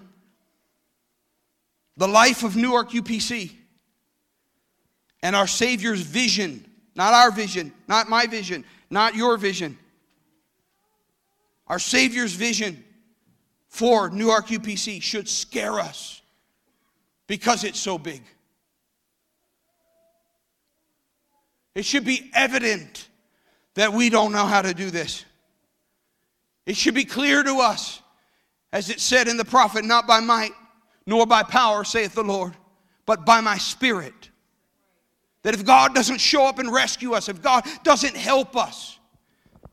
the 1.96 2.06
life 2.06 2.44
of 2.44 2.54
Newark 2.54 2.90
UPC 2.90 3.52
and 5.22 5.34
our 5.34 5.46
Savior's 5.46 6.02
vision, 6.02 6.64
not 6.94 7.14
our 7.14 7.30
vision, 7.30 7.72
not 7.88 8.08
my 8.08 8.26
vision, 8.26 8.64
not 8.90 9.14
your 9.14 9.38
vision, 9.38 9.78
our 11.66 11.78
Savior's 11.78 12.34
vision 12.34 12.84
for 13.68 14.10
Newark 14.10 14.48
UPC 14.48 15.00
should 15.00 15.28
scare 15.28 15.80
us 15.80 16.20
because 17.26 17.64
it's 17.64 17.78
so 17.78 17.96
big. 17.96 18.22
It 21.74 21.84
should 21.84 22.04
be 22.04 22.30
evident 22.34 23.08
that 23.74 23.92
we 23.92 24.10
don't 24.10 24.32
know 24.32 24.46
how 24.46 24.62
to 24.62 24.74
do 24.74 24.90
this. 24.90 25.24
It 26.66 26.76
should 26.76 26.94
be 26.94 27.04
clear 27.04 27.42
to 27.42 27.56
us, 27.58 28.02
as 28.72 28.90
it 28.90 29.00
said 29.00 29.28
in 29.28 29.36
the 29.36 29.44
prophet, 29.44 29.84
not 29.84 30.06
by 30.06 30.20
might 30.20 30.52
nor 31.06 31.26
by 31.26 31.42
power, 31.42 31.82
saith 31.82 32.14
the 32.14 32.22
Lord, 32.22 32.54
but 33.06 33.24
by 33.24 33.40
my 33.40 33.58
spirit. 33.58 34.30
That 35.42 35.54
if 35.54 35.64
God 35.64 35.94
doesn't 35.94 36.18
show 36.18 36.46
up 36.46 36.58
and 36.58 36.70
rescue 36.72 37.14
us, 37.14 37.28
if 37.28 37.40
God 37.40 37.64
doesn't 37.82 38.16
help 38.16 38.56
us, 38.56 38.98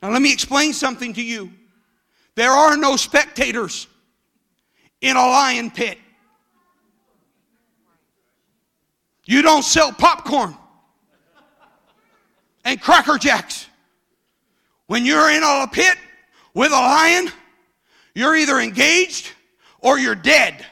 now 0.01 0.11
let 0.11 0.21
me 0.21 0.31
explain 0.31 0.73
something 0.73 1.13
to 1.13 1.21
you. 1.21 1.51
There 2.35 2.51
are 2.51 2.77
no 2.77 2.95
spectators 2.95 3.87
in 5.01 5.17
a 5.17 5.19
lion 5.19 5.71
pit. 5.71 5.97
You 9.25 9.41
don't 9.41 9.63
sell 9.63 9.91
popcorn 9.91 10.55
and 12.67 12.81
Cracker 12.81 13.17
Jacks. 13.17 13.65
When 14.87 15.05
you're 15.05 15.31
in 15.31 15.41
a 15.41 15.67
pit 15.71 15.97
with 16.53 16.71
a 16.71 16.75
lion, 16.75 17.29
you're 18.13 18.35
either 18.35 18.59
engaged 18.59 19.31
or 19.79 19.97
you're 19.97 20.15
dead. 20.15 20.65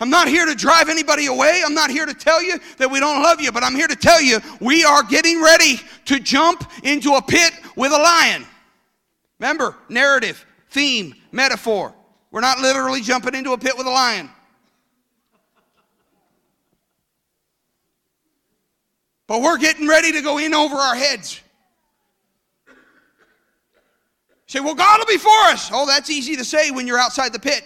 I'm 0.00 0.08
not 0.08 0.26
here 0.26 0.46
to 0.46 0.54
drive 0.54 0.88
anybody 0.88 1.26
away. 1.26 1.62
I'm 1.64 1.74
not 1.74 1.90
here 1.90 2.06
to 2.06 2.14
tell 2.14 2.42
you 2.42 2.58
that 2.78 2.90
we 2.90 2.98
don't 2.98 3.22
love 3.22 3.42
you, 3.42 3.52
but 3.52 3.62
I'm 3.62 3.74
here 3.74 3.88
to 3.88 3.96
tell 3.96 4.22
you 4.22 4.38
we 4.60 4.84
are 4.84 5.02
getting 5.02 5.42
ready 5.42 5.80
to 6.06 6.18
jump 6.18 6.70
into 6.82 7.14
a 7.14 7.22
pit 7.22 7.52
with 7.76 7.92
a 7.92 7.98
lion. 7.98 8.46
Remember, 9.40 9.76
narrative, 9.90 10.46
theme, 10.70 11.14
metaphor. 11.30 11.94
We're 12.30 12.40
not 12.40 12.58
literally 12.58 13.02
jumping 13.02 13.34
into 13.34 13.52
a 13.52 13.58
pit 13.58 13.76
with 13.76 13.86
a 13.86 13.90
lion. 13.90 14.30
But 19.28 19.42
we're 19.42 19.58
getting 19.58 19.86
ready 19.86 20.10
to 20.12 20.22
go 20.22 20.38
in 20.38 20.54
over 20.54 20.74
our 20.74 20.96
heads. 20.96 21.40
say, 24.46 24.60
well, 24.60 24.74
God 24.74 24.98
will 24.98 25.06
be 25.06 25.18
for 25.18 25.28
us. 25.28 25.70
Oh, 25.72 25.86
that's 25.86 26.10
easy 26.10 26.34
to 26.36 26.44
say 26.44 26.70
when 26.70 26.86
you're 26.86 26.98
outside 26.98 27.32
the 27.34 27.38
pit. 27.38 27.62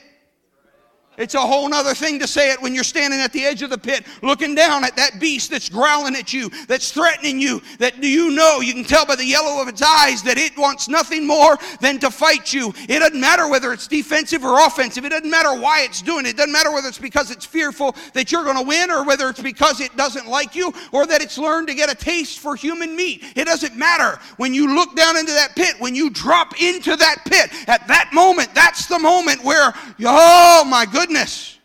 It's 1.18 1.34
a 1.34 1.40
whole 1.40 1.68
nother 1.68 1.92
thing 1.92 2.18
to 2.20 2.26
say 2.26 2.52
it 2.52 2.62
when 2.62 2.74
you're 2.74 2.82
standing 2.82 3.20
at 3.20 3.34
the 3.34 3.44
edge 3.44 3.60
of 3.60 3.68
the 3.68 3.76
pit 3.76 4.06
looking 4.22 4.54
down 4.54 4.82
at 4.82 4.96
that 4.96 5.20
beast 5.20 5.50
that's 5.50 5.68
growling 5.68 6.16
at 6.16 6.32
you, 6.32 6.48
that's 6.68 6.90
threatening 6.90 7.38
you, 7.38 7.60
that 7.78 8.02
you 8.02 8.30
know, 8.30 8.60
you 8.60 8.72
can 8.72 8.82
tell 8.82 9.04
by 9.04 9.16
the 9.16 9.24
yellow 9.24 9.60
of 9.60 9.68
its 9.68 9.82
eyes 9.82 10.22
that 10.22 10.38
it 10.38 10.56
wants 10.56 10.88
nothing 10.88 11.26
more 11.26 11.58
than 11.82 11.98
to 11.98 12.10
fight 12.10 12.54
you. 12.54 12.72
It 12.88 13.00
doesn't 13.00 13.20
matter 13.20 13.46
whether 13.46 13.74
it's 13.74 13.86
defensive 13.86 14.42
or 14.42 14.66
offensive. 14.66 15.04
It 15.04 15.10
doesn't 15.10 15.30
matter 15.30 15.54
why 15.54 15.82
it's 15.82 16.00
doing 16.00 16.24
it. 16.24 16.30
It 16.30 16.36
doesn't 16.38 16.52
matter 16.52 16.72
whether 16.72 16.88
it's 16.88 16.98
because 16.98 17.30
it's 17.30 17.44
fearful 17.44 17.94
that 18.14 18.32
you're 18.32 18.44
going 18.44 18.56
to 18.56 18.66
win 18.66 18.90
or 18.90 19.04
whether 19.04 19.28
it's 19.28 19.42
because 19.42 19.82
it 19.82 19.94
doesn't 19.98 20.26
like 20.26 20.54
you 20.54 20.72
or 20.92 21.06
that 21.06 21.20
it's 21.20 21.36
learned 21.36 21.68
to 21.68 21.74
get 21.74 21.92
a 21.92 21.94
taste 21.94 22.38
for 22.38 22.56
human 22.56 22.96
meat. 22.96 23.22
It 23.36 23.44
doesn't 23.44 23.76
matter. 23.76 24.18
When 24.38 24.54
you 24.54 24.74
look 24.74 24.96
down 24.96 25.18
into 25.18 25.32
that 25.32 25.54
pit, 25.56 25.74
when 25.78 25.94
you 25.94 26.08
drop 26.08 26.58
into 26.58 26.96
that 26.96 27.18
pit, 27.26 27.50
at 27.68 27.86
that 27.88 28.14
moment, 28.14 28.54
that's 28.54 28.86
the 28.86 28.98
moment 28.98 29.44
where, 29.44 29.74
oh 30.06 30.64
my 30.66 30.86
goodness 30.86 31.01
goodness. 31.02 31.58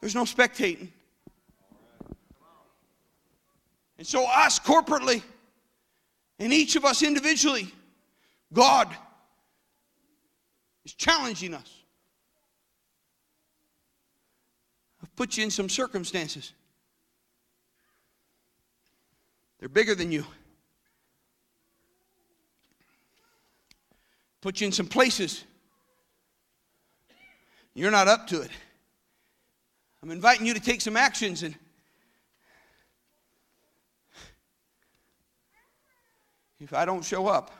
There's 0.00 0.14
no 0.14 0.24
spectating. 0.24 0.88
And 3.98 4.06
so, 4.06 4.26
us 4.26 4.58
corporately, 4.58 5.22
and 6.38 6.50
each 6.50 6.74
of 6.74 6.84
us 6.86 7.02
individually, 7.02 7.68
God 8.50 8.88
is 10.84 10.94
challenging 10.94 11.52
us. 11.52 11.70
I've 15.02 15.14
put 15.14 15.36
you 15.36 15.44
in 15.44 15.50
some 15.50 15.68
circumstances. 15.68 16.54
They're 19.60 19.68
bigger 19.68 19.94
than 19.94 20.10
you. 20.10 20.24
Put 24.40 24.60
you 24.62 24.66
in 24.68 24.72
some 24.72 24.86
places 24.86 25.44
you're 27.74 27.90
not 27.90 28.08
up 28.08 28.26
to 28.28 28.42
it. 28.42 28.50
I'm 30.02 30.10
inviting 30.10 30.46
you 30.46 30.54
to 30.54 30.60
take 30.60 30.80
some 30.80 30.96
actions 30.96 31.42
and 31.42 31.54
if 36.62 36.72
I 36.72 36.84
don't 36.84 37.04
show 37.04 37.26
up, 37.26 37.50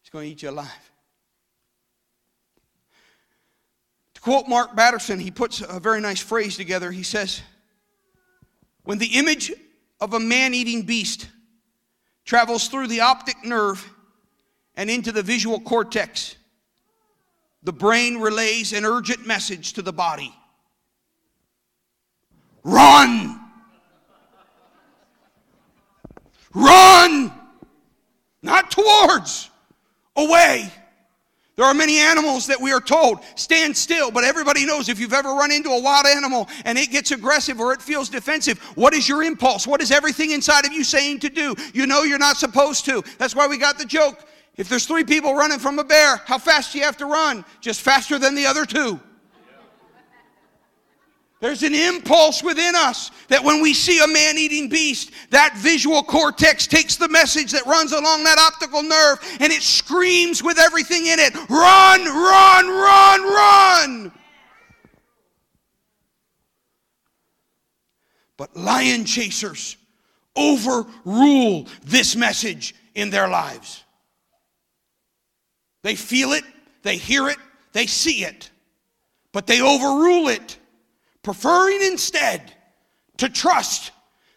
it's 0.00 0.10
going 0.10 0.26
to 0.26 0.32
eat 0.32 0.42
you 0.42 0.50
alive. 0.50 0.90
To 4.14 4.20
quote 4.20 4.48
Mark 4.48 4.74
Batterson, 4.74 5.20
he 5.20 5.30
puts 5.30 5.60
a 5.60 5.78
very 5.78 6.00
nice 6.00 6.20
phrase 6.20 6.56
together. 6.56 6.90
He 6.90 7.02
says, 7.02 7.42
When 8.84 8.98
the 8.98 9.18
image 9.18 9.52
of 10.00 10.14
a 10.14 10.20
man 10.20 10.52
eating 10.52 10.82
beast 10.82 11.28
travels 12.24 12.68
through 12.68 12.88
the 12.88 13.00
optic 13.00 13.44
nerve 13.44 13.88
and 14.76 14.90
into 14.90 15.12
the 15.12 15.22
visual 15.22 15.60
cortex, 15.60 16.36
the 17.62 17.72
brain 17.72 18.18
relays 18.18 18.72
an 18.72 18.84
urgent 18.84 19.26
message 19.26 19.74
to 19.74 19.82
the 19.82 19.92
body 19.92 20.34
run! 22.64 23.38
Run! 26.54 27.32
Not 28.42 28.70
towards, 28.70 29.50
away. 30.16 30.70
There 31.54 31.66
are 31.66 31.74
many 31.74 31.98
animals 31.98 32.46
that 32.46 32.60
we 32.60 32.72
are 32.72 32.80
told 32.80 33.20
stand 33.36 33.76
still, 33.76 34.10
but 34.10 34.24
everybody 34.24 34.64
knows 34.64 34.88
if 34.88 34.98
you've 34.98 35.12
ever 35.12 35.30
run 35.34 35.52
into 35.52 35.68
a 35.70 35.80
wild 35.80 36.06
animal 36.06 36.48
and 36.64 36.78
it 36.78 36.90
gets 36.90 37.10
aggressive 37.10 37.60
or 37.60 37.72
it 37.74 37.82
feels 37.82 38.08
defensive, 38.08 38.58
what 38.74 38.94
is 38.94 39.08
your 39.08 39.22
impulse? 39.22 39.66
What 39.66 39.82
is 39.82 39.90
everything 39.90 40.30
inside 40.30 40.66
of 40.66 40.72
you 40.72 40.82
saying 40.82 41.20
to 41.20 41.28
do? 41.28 41.54
You 41.74 41.86
know 41.86 42.02
you're 42.02 42.18
not 42.18 42.38
supposed 42.38 42.86
to. 42.86 43.04
That's 43.18 43.36
why 43.36 43.46
we 43.46 43.58
got 43.58 43.78
the 43.78 43.84
joke 43.84 44.26
if 44.56 44.68
there's 44.68 44.86
three 44.86 45.04
people 45.04 45.34
running 45.34 45.58
from 45.58 45.78
a 45.78 45.84
bear, 45.84 46.16
how 46.26 46.38
fast 46.38 46.72
do 46.72 46.78
you 46.78 46.84
have 46.84 46.98
to 46.98 47.06
run? 47.06 47.44
Just 47.60 47.80
faster 47.80 48.18
than 48.18 48.34
the 48.34 48.46
other 48.46 48.66
two. 48.66 49.00
There's 51.42 51.64
an 51.64 51.74
impulse 51.74 52.40
within 52.40 52.76
us 52.76 53.10
that 53.26 53.42
when 53.42 53.60
we 53.60 53.74
see 53.74 53.98
a 53.98 54.06
man 54.06 54.38
eating 54.38 54.68
beast, 54.68 55.10
that 55.30 55.54
visual 55.56 56.04
cortex 56.04 56.68
takes 56.68 56.94
the 56.94 57.08
message 57.08 57.50
that 57.50 57.66
runs 57.66 57.90
along 57.90 58.22
that 58.22 58.38
optical 58.38 58.80
nerve 58.80 59.18
and 59.40 59.52
it 59.52 59.60
screams 59.60 60.40
with 60.40 60.56
everything 60.60 61.06
in 61.06 61.18
it 61.18 61.34
run, 61.50 62.04
run, 62.04 62.68
run, 62.68 63.22
run. 63.24 64.12
But 68.36 68.56
lion 68.56 69.04
chasers 69.04 69.76
overrule 70.36 71.66
this 71.82 72.14
message 72.14 72.74
in 72.94 73.10
their 73.10 73.26
lives. 73.26 73.81
They 75.82 75.94
feel 75.94 76.32
it, 76.32 76.44
they 76.82 76.96
hear 76.96 77.28
it, 77.28 77.38
they 77.72 77.86
see 77.86 78.24
it, 78.24 78.50
but 79.32 79.46
they 79.46 79.60
overrule 79.60 80.28
it, 80.28 80.58
preferring 81.22 81.82
instead 81.82 82.52
to 83.18 83.28
trust 83.28 83.92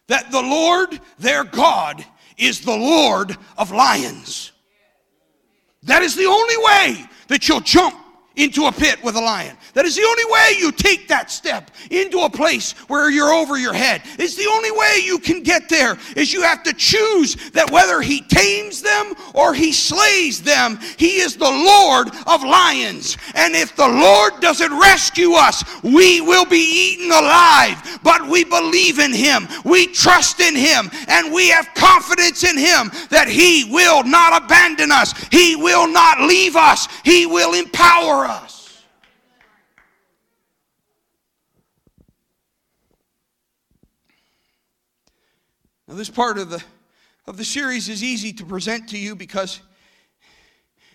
that 0.08 0.32
the 0.32 0.42
Lord 0.42 1.00
their 1.18 1.44
God 1.44 2.06
is 2.38 2.62
the 2.62 2.76
Lord 2.76 3.36
of 3.58 3.72
lions. 3.72 4.52
That 5.84 6.02
is 6.02 6.16
the 6.16 6.26
only 6.26 6.58
way 6.58 7.06
that 7.28 7.48
you'll 7.48 7.62
jump 7.62 7.96
into 8.36 8.66
a 8.66 8.72
pit 8.72 9.04
with 9.04 9.16
a 9.16 9.22
lion. 9.22 9.56
That 9.74 9.86
is 9.86 9.96
the 9.96 10.04
only 10.04 10.26
way 10.26 10.54
you 10.58 10.72
take 10.72 11.08
that 11.08 11.32
step 11.32 11.72
into 11.92 12.20
a 12.20 12.30
place 12.30 12.74
where 12.88 13.10
you're 13.10 13.34
over 13.34 13.58
your 13.58 13.74
head. 13.74 14.02
It's 14.18 14.36
the 14.36 14.50
only 14.52 14.72
way 14.72 15.02
you 15.04 15.20
can 15.20 15.44
get 15.44 15.70
there 15.70 15.98
is 16.16 16.34
you 16.34 16.42
have 16.42 16.64
to 16.64 16.74
choose 16.74 17.36
that 17.52 17.72
whether 17.72 18.02
he 18.02 18.22
tames 18.22 18.82
them 18.82 19.14
or 19.34 19.54
he 19.54 19.72
slays 19.72 20.42
them, 20.42 20.80
he 20.98 21.18
is 21.18 21.36
the 21.36 21.44
Lord 21.44 22.10
of 22.28 22.44
lions. 22.44 23.18
And 23.36 23.56
if 23.56 23.76
the 23.76 23.88
Lord 23.88 24.40
doesn't 24.42 24.78
rescue 24.80 25.34
us, 25.34 25.64
we 25.84 26.22
will 26.22 26.46
be 26.46 26.94
eaten 26.94 27.12
alive. 27.12 28.00
But 28.04 28.28
we 28.28 28.44
believe 28.44 29.00
in 29.00 29.14
him. 29.14 29.48
We 29.64 29.88
trust 29.88 30.40
in 30.40 30.56
him 30.56 30.90
and 31.08 31.34
we 31.34 31.50
have 31.50 31.74
confidence 31.74 32.44
in 32.44 32.58
him 32.58 32.92
that 33.10 33.28
he 33.28 33.72
will 33.72 34.04
not 34.04 34.44
abandon 34.44 34.92
us. 34.92 35.14
He 35.32 35.56
will 35.56 35.88
not 35.88 36.22
leave 36.22 36.56
us. 36.56 36.88
He 37.04 37.26
will 37.26 37.54
empower 37.54 38.26
us. 38.26 38.56
Now, 45.96 46.00
this 46.00 46.10
part 46.10 46.38
of 46.38 46.50
the, 46.50 46.62
of 47.26 47.38
the 47.38 47.46
series 47.46 47.88
is 47.88 48.04
easy 48.04 48.34
to 48.34 48.46
present 48.46 48.90
to 48.90 48.98
you 48.98 49.16
because 49.16 49.62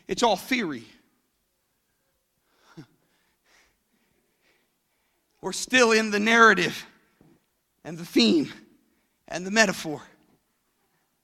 it's 0.06 0.22
all 0.22 0.36
theory. 0.36 0.84
We're 5.40 5.52
still 5.52 5.92
in 5.92 6.10
the 6.10 6.20
narrative 6.20 6.84
and 7.82 7.96
the 7.96 8.04
theme 8.04 8.52
and 9.26 9.46
the 9.46 9.50
metaphor. 9.50 10.02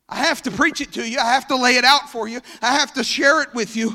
I 0.09 0.25
have 0.25 0.41
to 0.45 0.51
preach 0.51 0.81
it 0.81 0.93
to 0.93 1.07
you. 1.07 1.19
I 1.19 1.35
have 1.35 1.47
to 1.49 1.57
lay 1.57 1.77
it 1.77 1.85
out 1.85 2.09
for 2.09 2.27
you. 2.27 2.41
I 2.63 2.79
have 2.79 2.95
to 2.95 3.05
share 3.05 3.43
it 3.43 3.53
with 3.53 3.77
you 3.77 3.93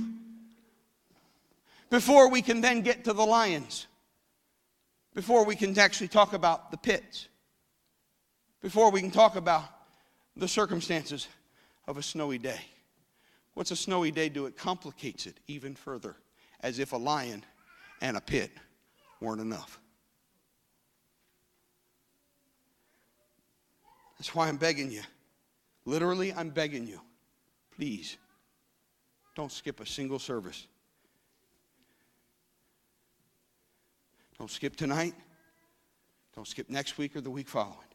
before 1.89 2.29
we 2.29 2.43
can 2.43 2.61
then 2.61 2.81
get 2.81 3.03
to 3.05 3.13
the 3.13 3.25
lions, 3.25 3.87
before 5.15 5.43
we 5.43 5.55
can 5.55 5.75
actually 5.79 6.09
talk 6.09 6.33
about 6.33 6.69
the 6.69 6.77
pits, 6.77 7.29
before 8.61 8.91
we 8.91 9.01
can 9.01 9.11
talk 9.11 9.35
about 9.35 9.63
the 10.35 10.47
circumstances 10.47 11.27
of 11.87 11.97
a 11.97 12.03
snowy 12.03 12.37
day. 12.37 12.61
What's 13.53 13.71
a 13.71 13.75
snowy 13.75 14.11
day 14.11 14.29
do? 14.29 14.45
It 14.45 14.55
complicates 14.55 15.25
it 15.25 15.39
even 15.47 15.75
further, 15.75 16.15
as 16.61 16.79
if 16.79 16.93
a 16.93 16.97
lion 16.97 17.43
and 17.99 18.15
a 18.15 18.21
pit 18.21 18.51
weren't 19.19 19.41
enough. 19.41 19.79
That's 24.17 24.33
why 24.33 24.47
I'm 24.47 24.57
begging 24.57 24.91
you. 24.91 25.01
Literally, 25.85 26.31
I'm 26.31 26.49
begging 26.49 26.85
you. 26.85 27.01
Please, 27.75 28.17
don't 29.35 29.51
skip 29.51 29.79
a 29.79 29.85
single 29.85 30.19
service. 30.19 30.67
Don't 34.37 34.49
skip 34.49 34.75
tonight. 34.75 35.15
Don't 36.35 36.47
skip 36.47 36.69
next 36.69 36.97
week 36.97 37.15
or 37.15 37.21
the 37.21 37.29
week 37.29 37.49
following. 37.49 37.90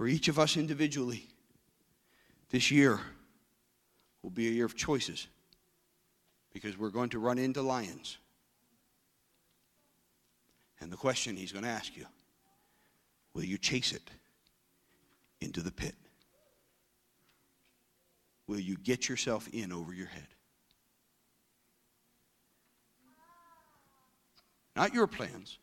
For 0.00 0.08
each 0.08 0.28
of 0.28 0.38
us 0.38 0.56
individually, 0.56 1.26
this 2.48 2.70
year 2.70 3.00
will 4.22 4.30
be 4.30 4.48
a 4.48 4.50
year 4.50 4.64
of 4.64 4.74
choices 4.74 5.26
because 6.54 6.78
we're 6.78 6.88
going 6.88 7.10
to 7.10 7.18
run 7.18 7.36
into 7.36 7.60
lions. 7.60 8.16
And 10.80 10.90
the 10.90 10.96
question 10.96 11.36
he's 11.36 11.52
going 11.52 11.66
to 11.66 11.70
ask 11.70 11.98
you 11.98 12.06
will 13.34 13.44
you 13.44 13.58
chase 13.58 13.92
it 13.92 14.10
into 15.42 15.60
the 15.60 15.70
pit? 15.70 15.94
Will 18.46 18.58
you 18.58 18.78
get 18.78 19.06
yourself 19.06 19.48
in 19.52 19.70
over 19.70 19.92
your 19.92 20.06
head? 20.06 20.28
Not 24.74 24.94
your 24.94 25.06
plans, 25.06 25.58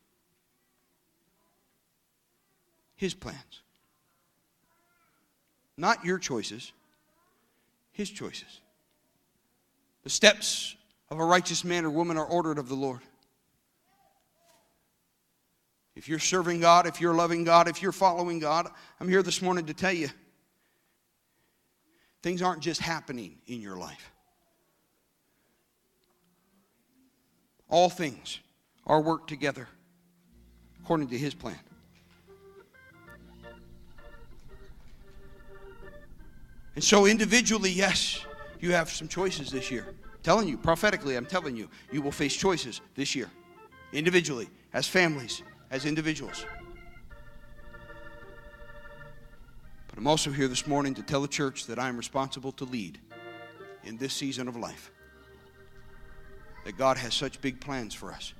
His 2.94 3.14
plans. 3.14 3.62
Not 5.78 6.04
your 6.04 6.18
choices, 6.18 6.72
His 7.92 8.10
choices. 8.10 8.60
The 10.02 10.10
steps 10.10 10.76
of 11.08 11.20
a 11.20 11.24
righteous 11.24 11.64
man 11.64 11.84
or 11.84 11.90
woman 11.90 12.18
are 12.18 12.26
ordered 12.26 12.58
of 12.58 12.68
the 12.68 12.74
Lord. 12.74 13.00
If 15.94 16.08
you're 16.08 16.18
serving 16.18 16.60
God, 16.60 16.86
if 16.86 17.00
you're 17.00 17.14
loving 17.14 17.44
God, 17.44 17.68
if 17.68 17.80
you're 17.80 17.92
following 17.92 18.40
God, 18.40 18.68
I'm 19.00 19.08
here 19.08 19.22
this 19.22 19.40
morning 19.40 19.66
to 19.66 19.74
tell 19.74 19.92
you 19.92 20.08
things 22.22 22.42
aren't 22.42 22.62
just 22.62 22.80
happening 22.80 23.38
in 23.46 23.60
your 23.60 23.76
life. 23.76 24.10
All 27.68 27.88
things 27.88 28.40
are 28.86 29.00
worked 29.00 29.28
together 29.28 29.68
according 30.80 31.08
to 31.08 31.18
His 31.18 31.34
plan. 31.34 31.58
And 36.78 36.84
so, 36.84 37.06
individually, 37.06 37.72
yes, 37.72 38.24
you 38.60 38.70
have 38.70 38.88
some 38.88 39.08
choices 39.08 39.50
this 39.50 39.68
year. 39.68 39.84
I'm 39.88 40.22
telling 40.22 40.46
you, 40.46 40.56
prophetically, 40.56 41.16
I'm 41.16 41.26
telling 41.26 41.56
you, 41.56 41.68
you 41.90 42.00
will 42.00 42.12
face 42.12 42.36
choices 42.36 42.80
this 42.94 43.16
year, 43.16 43.28
individually, 43.92 44.48
as 44.72 44.86
families, 44.86 45.42
as 45.72 45.86
individuals. 45.86 46.46
But 49.88 49.98
I'm 49.98 50.06
also 50.06 50.30
here 50.30 50.46
this 50.46 50.68
morning 50.68 50.94
to 50.94 51.02
tell 51.02 51.20
the 51.20 51.26
church 51.26 51.66
that 51.66 51.80
I 51.80 51.88
am 51.88 51.96
responsible 51.96 52.52
to 52.52 52.64
lead 52.64 53.00
in 53.82 53.96
this 53.96 54.14
season 54.14 54.46
of 54.46 54.54
life. 54.54 54.92
That 56.64 56.78
God 56.78 56.96
has 56.96 57.12
such 57.12 57.40
big 57.40 57.60
plans 57.60 57.92
for 57.92 58.12
us. 58.12 58.34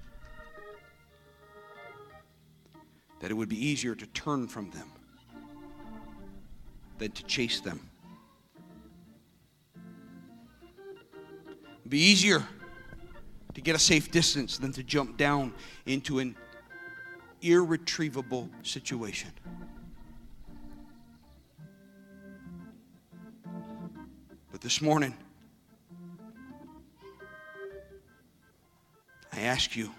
that 3.18 3.33
it 3.33 3.35
would 3.35 3.48
be 3.48 3.66
easier 3.66 3.96
to 3.96 4.07
turn 4.07 4.46
from 4.46 4.70
them 4.70 4.92
than 6.98 7.11
to 7.11 7.24
chase 7.24 7.59
them. 7.59 7.81
It'd 11.88 11.92
be 11.92 12.01
easier 12.01 12.46
to 13.55 13.61
get 13.62 13.74
a 13.74 13.79
safe 13.79 14.11
distance 14.11 14.59
than 14.59 14.72
to 14.72 14.83
jump 14.83 15.16
down 15.16 15.55
into 15.87 16.18
an 16.18 16.37
irretrievable 17.40 18.51
situation. 18.62 19.31
But 24.53 24.61
this 24.61 24.83
morning, 24.83 25.16
I 29.33 29.40
ask 29.40 29.74
you, 29.74 29.90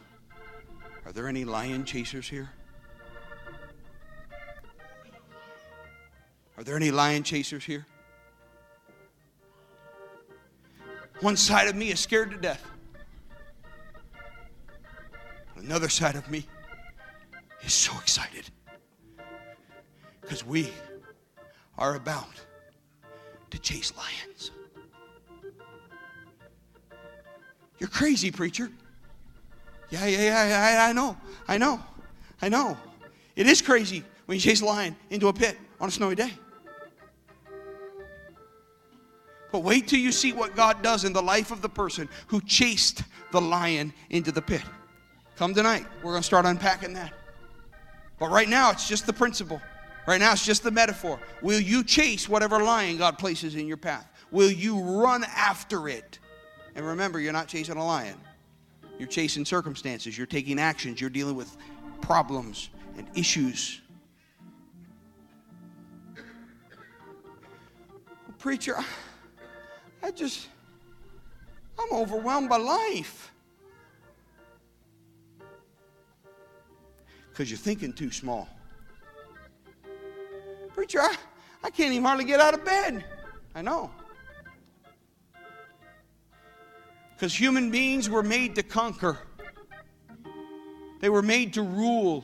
are 1.08 1.12
there 1.12 1.28
any 1.28 1.44
lion 1.44 1.86
chasers 1.86 2.30
here? 2.30 2.52
Are 6.56 6.64
there 6.64 6.76
any 6.76 6.92
lion 6.92 7.24
chasers 7.24 7.64
here? 7.64 7.88
One 11.22 11.36
side 11.36 11.68
of 11.68 11.76
me 11.76 11.92
is 11.92 12.00
scared 12.00 12.32
to 12.32 12.38
death. 12.38 12.64
Another 15.58 15.90
side 15.90 16.16
of 16.16 16.30
me 16.32 16.46
is 17.64 17.74
so 17.74 17.92
excited 18.00 18.50
because 20.22 20.46
we 20.46 20.70
are 21.78 21.96
about 21.96 22.42
to 23.50 23.60
chase 23.60 23.92
lions. 23.98 24.52
You're 27.80 27.90
crazy, 27.90 28.32
preacher. 28.32 28.70
Yeah, 29.90 30.06
yeah, 30.06 30.48
yeah, 30.48 30.84
I, 30.86 30.90
I 30.90 30.94
know. 30.94 31.18
I 31.48 31.58
know. 31.58 31.82
I 32.42 32.50
know. 32.50 32.78
It 33.36 33.48
is 33.48 33.62
crazy 33.62 34.04
when 34.26 34.36
you 34.36 34.42
chase 34.42 34.62
a 34.62 34.66
lion 34.66 34.96
into 35.10 35.28
a 35.28 35.34
pit 35.34 35.58
on 35.82 35.90
a 35.90 35.92
snowy 35.92 36.16
day. 36.16 36.32
But 39.52 39.64
wait 39.64 39.88
till 39.88 40.00
you 40.00 40.12
see 40.12 40.32
what 40.32 40.56
God 40.56 40.84
does 40.84 41.06
in 41.06 41.14
the 41.14 41.22
life 41.22 41.52
of 41.52 41.62
the 41.62 41.70
person 41.70 42.08
who 42.28 42.42
chased 42.42 43.04
the 43.32 43.42
lion 43.42 43.94
into 44.10 44.32
the 44.32 44.42
pit. 44.42 44.62
Come 45.38 45.54
tonight. 45.54 45.86
We're 46.04 46.12
going 46.12 46.22
to 46.22 46.26
start 46.26 46.46
unpacking 46.46 46.94
that. 46.94 47.14
But 48.20 48.30
right 48.30 48.50
now, 48.50 48.72
it's 48.72 48.88
just 48.88 49.06
the 49.06 49.14
principle. 49.14 49.62
Right 50.06 50.20
now, 50.20 50.34
it's 50.34 50.46
just 50.46 50.64
the 50.64 50.72
metaphor. 50.72 51.20
Will 51.42 51.60
you 51.60 51.84
chase 51.84 52.28
whatever 52.28 52.62
lion 52.62 52.98
God 52.98 53.18
places 53.18 53.56
in 53.56 53.68
your 53.68 53.78
path? 53.78 54.08
Will 54.32 54.52
you 54.52 54.80
run 54.80 55.24
after 55.36 55.88
it? 55.88 56.20
And 56.76 56.86
remember, 56.86 57.20
you're 57.20 57.34
not 57.34 57.48
chasing 57.48 57.78
a 57.78 57.86
lion, 57.86 58.16
You're 59.00 59.08
chasing 59.08 59.46
circumstances, 59.46 60.18
you're 60.18 60.28
taking 60.28 60.60
actions, 60.60 61.00
you're 61.00 61.10
dealing 61.10 61.36
with 61.36 61.56
problems 62.02 62.70
and 62.98 63.08
issues. 63.16 63.80
Well, 66.16 66.26
preacher, 68.38 68.76
I 70.02 70.12
just, 70.12 70.48
I'm 71.78 71.92
overwhelmed 71.92 72.50
by 72.50 72.58
life. 72.58 73.32
Because 77.30 77.50
you're 77.50 77.58
thinking 77.58 77.94
too 77.94 78.12
small. 78.12 78.50
Preacher, 80.74 81.00
I, 81.02 81.16
I 81.64 81.70
can't 81.70 81.92
even 81.92 82.04
hardly 82.04 82.26
get 82.26 82.40
out 82.40 82.54
of 82.54 82.66
bed. 82.66 83.04
I 83.56 83.62
know. 83.62 83.92
Because 87.16 87.38
human 87.38 87.70
beings 87.70 88.10
were 88.10 88.24
made 88.24 88.56
to 88.56 88.64
conquer, 88.64 89.18
they 91.02 91.10
were 91.10 91.22
made 91.22 91.54
to 91.54 91.62
rule. 91.62 92.24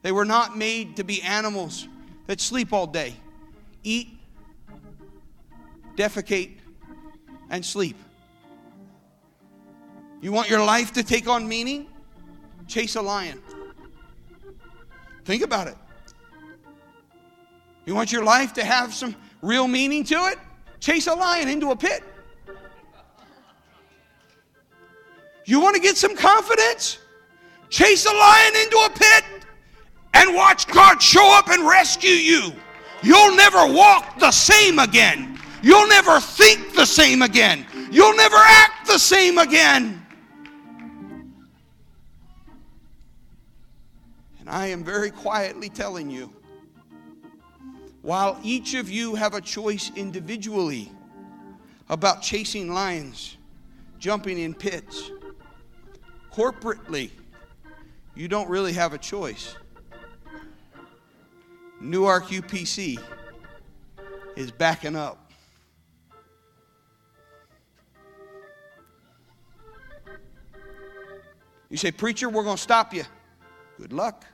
They 0.00 0.12
were 0.12 0.24
not 0.24 0.56
made 0.56 0.96
to 0.96 1.04
be 1.04 1.22
animals 1.22 1.86
that 2.26 2.40
sleep 2.40 2.72
all 2.72 2.86
day, 2.86 3.14
eat, 3.84 4.08
defecate, 5.96 6.58
and 7.50 7.64
sleep. 7.64 7.96
You 10.20 10.32
want 10.32 10.48
your 10.48 10.64
life 10.64 10.92
to 10.92 11.02
take 11.02 11.28
on 11.28 11.46
meaning? 11.46 11.88
Chase 12.66 12.96
a 12.96 13.02
lion. 13.02 13.42
Think 15.24 15.42
about 15.42 15.66
it. 15.66 15.76
You 17.84 17.94
want 17.94 18.12
your 18.12 18.24
life 18.24 18.52
to 18.54 18.64
have 18.64 18.94
some 18.94 19.16
real 19.42 19.66
meaning 19.66 20.04
to 20.04 20.14
it? 20.26 20.38
Chase 20.80 21.06
a 21.06 21.14
lion 21.14 21.48
into 21.48 21.70
a 21.70 21.76
pit. 21.76 22.02
You 25.44 25.60
want 25.60 25.74
to 25.74 25.82
get 25.82 25.96
some 25.96 26.16
confidence? 26.16 26.98
Chase 27.68 28.06
a 28.06 28.12
lion 28.12 28.54
into 28.56 28.76
a 28.76 28.90
pit 28.90 29.24
and 30.14 30.34
watch 30.34 30.68
God 30.68 31.02
show 31.02 31.36
up 31.36 31.48
and 31.48 31.66
rescue 31.66 32.10
you. 32.10 32.52
You'll 33.02 33.34
never 33.34 33.66
walk 33.66 34.18
the 34.18 34.30
same 34.30 34.78
again. 34.78 35.31
You'll 35.62 35.88
never 35.88 36.18
think 36.20 36.74
the 36.74 36.84
same 36.84 37.22
again. 37.22 37.66
You'll 37.90 38.16
never 38.16 38.36
act 38.36 38.86
the 38.86 38.98
same 38.98 39.38
again. 39.38 40.04
And 44.40 44.50
I 44.50 44.66
am 44.66 44.82
very 44.82 45.10
quietly 45.10 45.68
telling 45.68 46.10
you 46.10 46.32
while 48.02 48.38
each 48.42 48.74
of 48.74 48.90
you 48.90 49.14
have 49.14 49.34
a 49.34 49.40
choice 49.40 49.92
individually 49.94 50.90
about 51.88 52.20
chasing 52.22 52.74
lions, 52.74 53.36
jumping 54.00 54.38
in 54.38 54.54
pits, 54.54 55.12
corporately, 56.32 57.10
you 58.16 58.26
don't 58.26 58.48
really 58.48 58.72
have 58.72 58.92
a 58.92 58.98
choice. 58.98 59.54
Newark 61.80 62.26
UPC 62.26 63.00
is 64.34 64.50
backing 64.50 64.96
up. 64.96 65.21
You 71.72 71.78
say, 71.78 71.90
Preacher, 71.90 72.28
we're 72.28 72.44
going 72.44 72.58
to 72.58 72.62
stop 72.62 72.92
you. 72.92 73.04
Good 73.78 73.94
luck. 73.94 74.26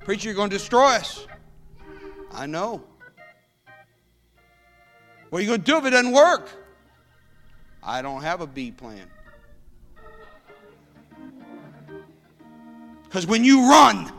Preacher, 0.00 0.26
you're 0.26 0.34
going 0.34 0.50
to 0.50 0.58
destroy 0.58 0.96
us. 0.96 1.28
I 2.32 2.46
know. 2.46 2.82
What 5.30 5.38
are 5.38 5.42
you 5.42 5.46
going 5.46 5.60
to 5.60 5.64
do 5.64 5.76
if 5.76 5.84
it 5.84 5.90
doesn't 5.90 6.10
work? 6.10 6.50
I 7.84 8.02
don't 8.02 8.22
have 8.22 8.40
a 8.40 8.48
B 8.48 8.72
plan. 8.72 9.08
Because 13.04 13.24
when 13.24 13.44
you 13.44 13.70
run 13.70 14.12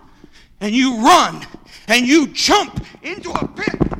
and 0.62 0.74
you 0.74 1.04
run 1.04 1.46
and 1.90 2.08
you 2.08 2.28
jump 2.28 2.82
into 3.02 3.30
a 3.30 3.46
pit, 3.46 3.93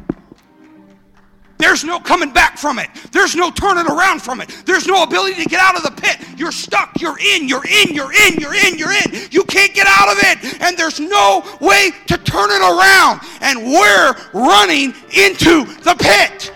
there's 1.64 1.86
no 1.86 1.98
coming 1.98 2.34
back 2.34 2.58
from 2.58 2.78
it. 2.78 2.90
There's 3.14 3.38
no 3.38 3.50
turning 3.50 3.88
around 3.88 4.22
from 4.22 4.42
it. 4.42 4.50
There's 4.66 4.86
no 4.86 5.04
ability 5.04 5.42
to 5.42 5.50
get 5.50 5.62
out 5.62 5.78
of 5.78 5.84
the 5.84 6.02
pit. 6.02 6.18
You're 6.38 6.52
stuck. 6.52 7.00
You're 7.00 7.18
in. 7.18 7.48
You're 7.48 7.66
in. 7.66 7.96
You're 7.96 8.12
in. 8.12 8.36
You're 8.36 8.54
in. 8.54 8.78
You're 8.78 8.92
in. 8.92 9.32
You 9.32 9.46
can't 9.46 9.74
get 9.74 9.88
out 9.88 10.12
of 10.12 10.18
it. 10.20 10.62
And 10.62 10.78
there's 10.78 11.00
no 11.00 11.42
way 11.62 11.92
to 12.08 12.18
turn 12.18 12.50
it 12.52 12.62
around. 12.62 13.22
And 13.40 13.64
we're 13.64 14.14
running 14.34 14.94
into 15.16 15.64
the 15.84 15.96
pit 15.98 16.52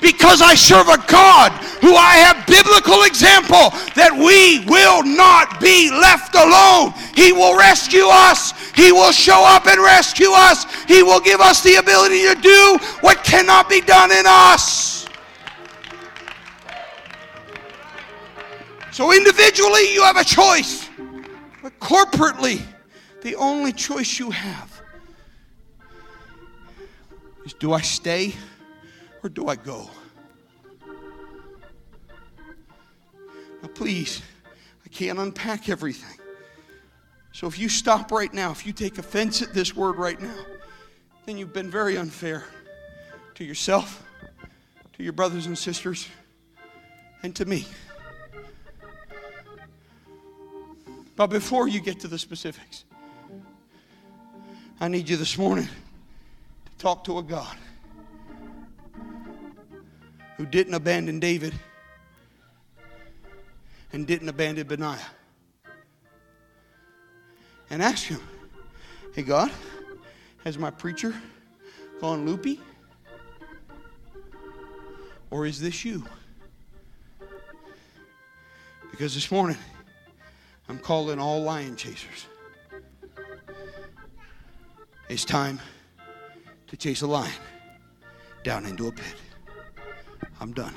because 0.00 0.42
I 0.42 0.54
serve 0.54 0.88
a 0.88 0.98
God 1.06 1.52
who 1.80 1.94
I 1.94 2.16
have 2.24 2.46
biblical 2.46 3.04
example 3.04 3.70
that 3.94 4.12
we 4.12 4.64
will 4.66 5.04
not 5.04 5.60
be 5.60 5.90
left 5.90 6.34
alone. 6.34 6.92
He 7.14 7.32
will 7.32 7.56
rescue 7.56 8.06
us. 8.08 8.52
He 8.74 8.90
will 8.92 9.12
show 9.12 9.44
up 9.44 9.66
and 9.66 9.80
rescue 9.80 10.30
us. 10.30 10.66
He 10.84 11.02
will 11.02 11.20
give 11.20 11.40
us 11.40 11.62
the 11.62 11.76
ability 11.76 12.26
to 12.28 12.34
do 12.40 12.78
what 13.00 13.22
cannot 13.22 13.68
be 13.68 13.80
done 13.80 14.10
in 14.10 14.24
us. 14.26 15.06
So 18.92 19.12
individually 19.12 19.92
you 19.92 20.02
have 20.02 20.16
a 20.16 20.24
choice, 20.24 20.88
but 21.62 21.78
corporately 21.80 22.60
the 23.22 23.36
only 23.36 23.72
choice 23.72 24.18
you 24.18 24.30
have 24.30 24.82
is 27.44 27.54
do 27.54 27.72
I 27.72 27.80
stay 27.80 28.34
or 29.22 29.28
do 29.28 29.48
I 29.48 29.56
go? 29.56 29.88
Now, 33.62 33.68
please, 33.74 34.20
I 34.84 34.88
can't 34.88 35.18
unpack 35.18 35.68
everything. 35.68 36.18
So 37.32 37.46
if 37.46 37.58
you 37.58 37.68
stop 37.68 38.12
right 38.12 38.32
now, 38.32 38.50
if 38.50 38.66
you 38.66 38.72
take 38.72 38.98
offense 38.98 39.40
at 39.40 39.54
this 39.54 39.74
word 39.74 39.96
right 39.96 40.20
now, 40.20 40.36
then 41.24 41.38
you've 41.38 41.52
been 41.52 41.70
very 41.70 41.96
unfair 41.96 42.44
to 43.34 43.44
yourself, 43.44 44.04
to 44.92 45.02
your 45.02 45.14
brothers 45.14 45.46
and 45.46 45.56
sisters, 45.56 46.06
and 47.22 47.34
to 47.36 47.46
me. 47.46 47.66
But 51.16 51.28
before 51.28 51.68
you 51.68 51.80
get 51.80 52.00
to 52.00 52.08
the 52.08 52.18
specifics, 52.18 52.84
I 54.80 54.88
need 54.88 55.08
you 55.08 55.16
this 55.16 55.38
morning 55.38 55.68
to 55.68 56.78
talk 56.78 57.04
to 57.04 57.18
a 57.18 57.22
God 57.22 57.56
who 60.36 60.44
didn't 60.44 60.74
abandon 60.74 61.20
David 61.20 61.54
and 63.92 64.06
didn't 64.06 64.28
abandon 64.28 64.66
Benaiah. 64.66 64.98
And 67.72 67.82
ask 67.82 68.04
him, 68.04 68.20
hey, 69.14 69.22
God, 69.22 69.50
has 70.44 70.58
my 70.58 70.70
preacher 70.70 71.14
gone 72.02 72.26
loopy? 72.26 72.60
Or 75.30 75.46
is 75.46 75.58
this 75.58 75.82
you? 75.82 76.04
Because 78.90 79.14
this 79.14 79.30
morning, 79.30 79.56
I'm 80.68 80.78
calling 80.78 81.18
all 81.18 81.42
lion 81.42 81.74
chasers. 81.74 82.26
It's 85.08 85.24
time 85.24 85.58
to 86.66 86.76
chase 86.76 87.00
a 87.00 87.06
lion 87.06 87.32
down 88.44 88.66
into 88.66 88.88
a 88.88 88.92
pit. 88.92 89.16
I'm 90.42 90.52
done. 90.52 90.74